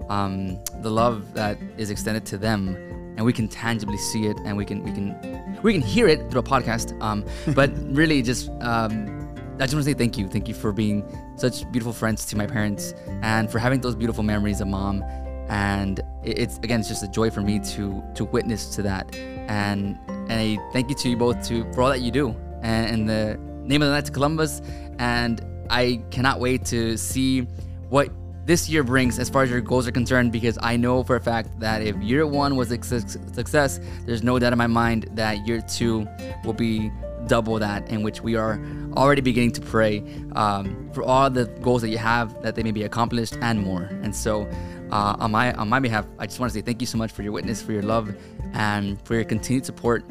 [0.09, 2.75] um, the love that is extended to them,
[3.17, 6.29] and we can tangibly see it, and we can we can we can hear it
[6.29, 6.99] through a podcast.
[7.01, 10.71] Um, but really, just um, I just want to say thank you, thank you for
[10.71, 11.03] being
[11.37, 12.93] such beautiful friends to my parents,
[13.23, 15.03] and for having those beautiful memories of mom
[15.49, 19.15] and it's again it's just a joy for me to to witness to that.
[19.15, 22.35] And and a thank you to you both to for all that you do.
[22.61, 24.61] And in the name of the knight of Columbus.
[24.99, 27.41] And I cannot wait to see
[27.89, 28.09] what
[28.45, 31.19] this year brings as far as your goals are concerned because I know for a
[31.19, 35.45] fact that if year one was a success there's no doubt in my mind that
[35.45, 36.07] year two
[36.45, 36.89] will be
[37.27, 38.57] double that in which we are
[38.95, 40.01] already beginning to pray
[40.35, 43.83] um, for all the goals that you have that they may be accomplished and more.
[44.01, 44.49] And so
[44.91, 47.11] uh, on my on my behalf i just want to say thank you so much
[47.11, 48.15] for your witness for your love
[48.53, 50.03] and for your continued support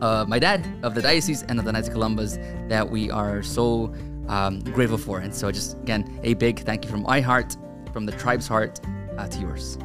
[0.00, 2.38] of my dad of the diocese and of the knights of columbus
[2.68, 3.92] that we are so
[4.28, 7.56] um, grateful for and so just again a big thank you from my heart
[7.92, 8.80] from the tribe's heart
[9.18, 9.78] uh, to yours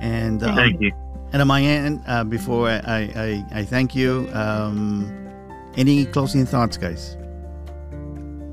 [0.00, 0.92] And um, Thank you.
[1.32, 5.10] And on my end, uh, before I, I, I, I thank you, um,
[5.76, 7.16] any closing thoughts, guys?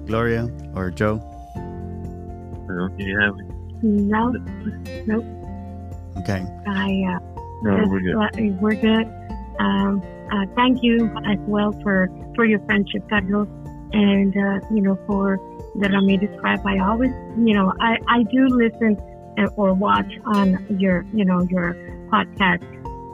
[0.06, 1.20] Gloria or Joe?
[1.56, 3.36] Uh, Do you have?
[3.82, 4.32] No,
[5.06, 5.26] nope.
[6.18, 6.46] Okay.
[6.68, 7.20] I uh,
[7.64, 8.62] No, we're good.
[8.62, 9.08] We're good.
[9.60, 10.02] Um,
[10.32, 13.48] uh, thank you as well for, for your friendship, Carlos,
[13.94, 15.38] and uh, you know for
[15.76, 16.66] the Ramirez Tribe.
[16.66, 18.98] I always, you know, I, I do listen
[19.56, 21.74] or watch on your, you know, your
[22.12, 22.64] podcast.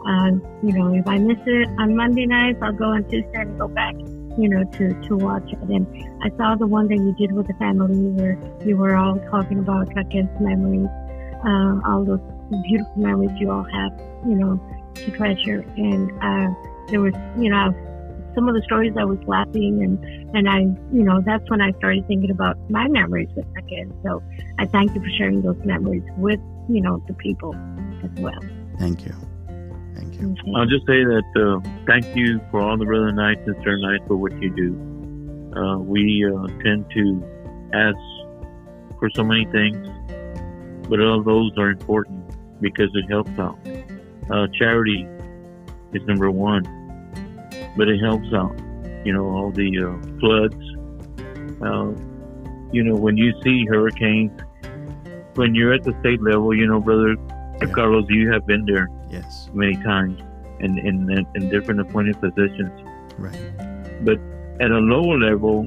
[0.05, 3.59] Um, you know, if I miss it on Monday nights, I'll go on Tuesday and
[3.59, 3.93] go back,
[4.37, 5.59] you know, to to watch it.
[5.69, 5.87] And
[6.23, 9.59] I saw the one that you did with the family where you were all talking
[9.59, 10.87] about Raquel's memories,
[11.45, 12.21] uh, all those
[12.63, 13.91] beautiful memories you all have,
[14.27, 14.59] you know,
[14.95, 15.65] to treasure.
[15.75, 16.53] And uh,
[16.89, 17.73] there was, you know,
[18.35, 20.59] some of the stories I was laughing, and and I,
[20.93, 23.91] you know, that's when I started thinking about my memories with Raquel.
[24.03, 24.23] So
[24.59, 27.55] I thank you for sharing those memories with, you know, the people
[28.03, 28.39] as well.
[28.77, 29.13] Thank you.
[30.17, 30.55] Thank you.
[30.55, 34.03] I'll just say that uh, thank you for all the brother knights and sister knights
[34.07, 35.53] for what you do.
[35.55, 37.23] Uh, we uh, tend to
[37.73, 37.97] ask
[38.99, 39.87] for so many things,
[40.89, 42.23] but all those are important
[42.61, 43.57] because it helps out.
[44.31, 45.07] Uh, charity
[45.93, 46.63] is number one,
[47.77, 48.57] but it helps out.
[49.05, 50.55] You know, all the uh, floods.
[51.61, 51.93] Uh,
[52.71, 54.31] you know, when you see hurricanes,
[55.35, 57.15] when you're at the state level, you know, brother
[57.61, 57.67] Yeah.
[57.73, 59.49] Carlos, you have been there Yes.
[59.53, 60.19] many times
[60.59, 62.71] in, in, in different appointed positions.
[63.17, 63.39] Right.
[64.03, 64.19] But
[64.59, 65.65] at a lower level,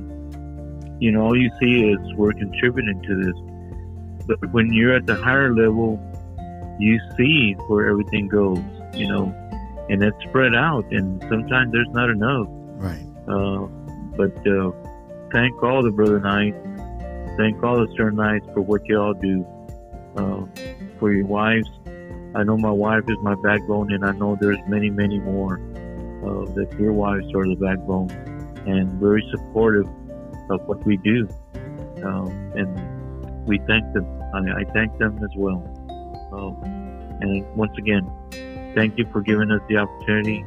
[1.01, 4.27] you know, all you see is we're contributing to this.
[4.27, 5.99] But when you're at the higher level,
[6.79, 8.59] you see where everything goes,
[8.95, 9.35] you know,
[9.89, 10.85] and it's spread out.
[10.93, 12.47] And sometimes there's not enough.
[12.49, 13.07] Right.
[13.29, 13.67] Uh,
[14.17, 14.71] but uh,
[15.33, 16.59] thank all the brother knights,
[17.37, 19.47] thank all the sir knights for what you all do
[20.17, 20.45] uh,
[20.99, 21.69] for your wives.
[22.35, 25.55] I know my wife is my backbone, and I know there's many, many more
[26.25, 28.11] uh, that your wives are the backbone
[28.67, 29.87] and very supportive
[30.51, 31.29] of what we do.
[32.05, 34.07] Um, and we thank them.
[34.35, 35.63] I, I thank them as well.
[36.33, 36.63] Um,
[37.21, 38.09] and once again,
[38.75, 40.45] thank you for giving us the opportunity.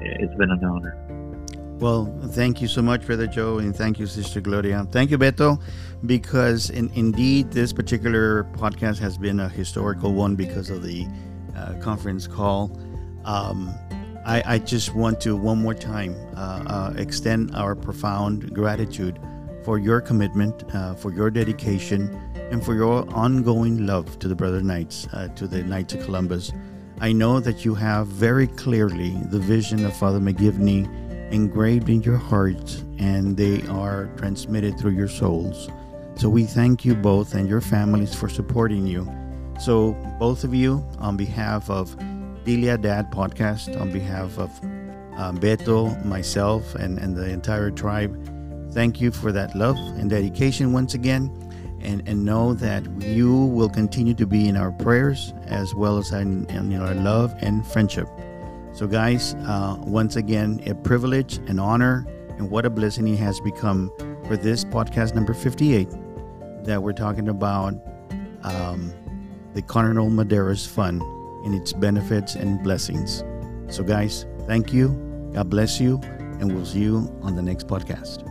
[0.00, 1.09] It's been an honor.
[1.80, 4.86] Well, thank you so much, Brother Joe, and thank you, Sister Gloria.
[4.92, 5.58] Thank you, Beto,
[6.04, 11.06] because in, indeed this particular podcast has been a historical one because of the
[11.56, 12.70] uh, conference call.
[13.24, 13.74] Um,
[14.26, 19.18] I, I just want to one more time uh, uh, extend our profound gratitude
[19.64, 22.14] for your commitment, uh, for your dedication,
[22.50, 26.52] and for your ongoing love to the Brother Knights, uh, to the Knights of Columbus.
[27.00, 30.99] I know that you have very clearly the vision of Father McGivney
[31.30, 35.68] engraved in your hearts and they are transmitted through your souls.
[36.16, 39.10] So we thank you both and your families for supporting you.
[39.60, 41.94] So, both of you, on behalf of
[42.44, 44.50] Dile A Dad podcast on behalf of
[45.16, 48.16] um, Beto, myself, and, and the entire tribe.
[48.72, 51.30] Thank you for that love and dedication once again.
[51.82, 56.12] And, and know that you will continue to be in our prayers as well as
[56.12, 58.06] in, in our love and friendship.
[58.72, 62.06] So, guys, uh, once again, a privilege, an honor,
[62.38, 63.90] and what a blessing it has become
[64.26, 65.88] for this podcast number 58
[66.64, 67.74] that we're talking about
[68.44, 68.92] um,
[69.54, 71.02] the Cardinal Medeiros Fund
[71.44, 73.24] and its benefits and blessings.
[73.68, 74.88] So, guys, thank you.
[75.34, 76.00] God bless you.
[76.40, 78.24] And we'll see you on the next podcast.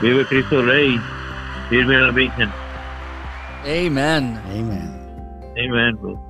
[0.00, 0.96] Viva Cristo Rey.
[1.70, 2.52] Viva la Virgen.
[3.64, 4.40] Amen.
[4.46, 5.54] Amen.
[5.56, 5.96] Amen.
[5.96, 6.20] bro.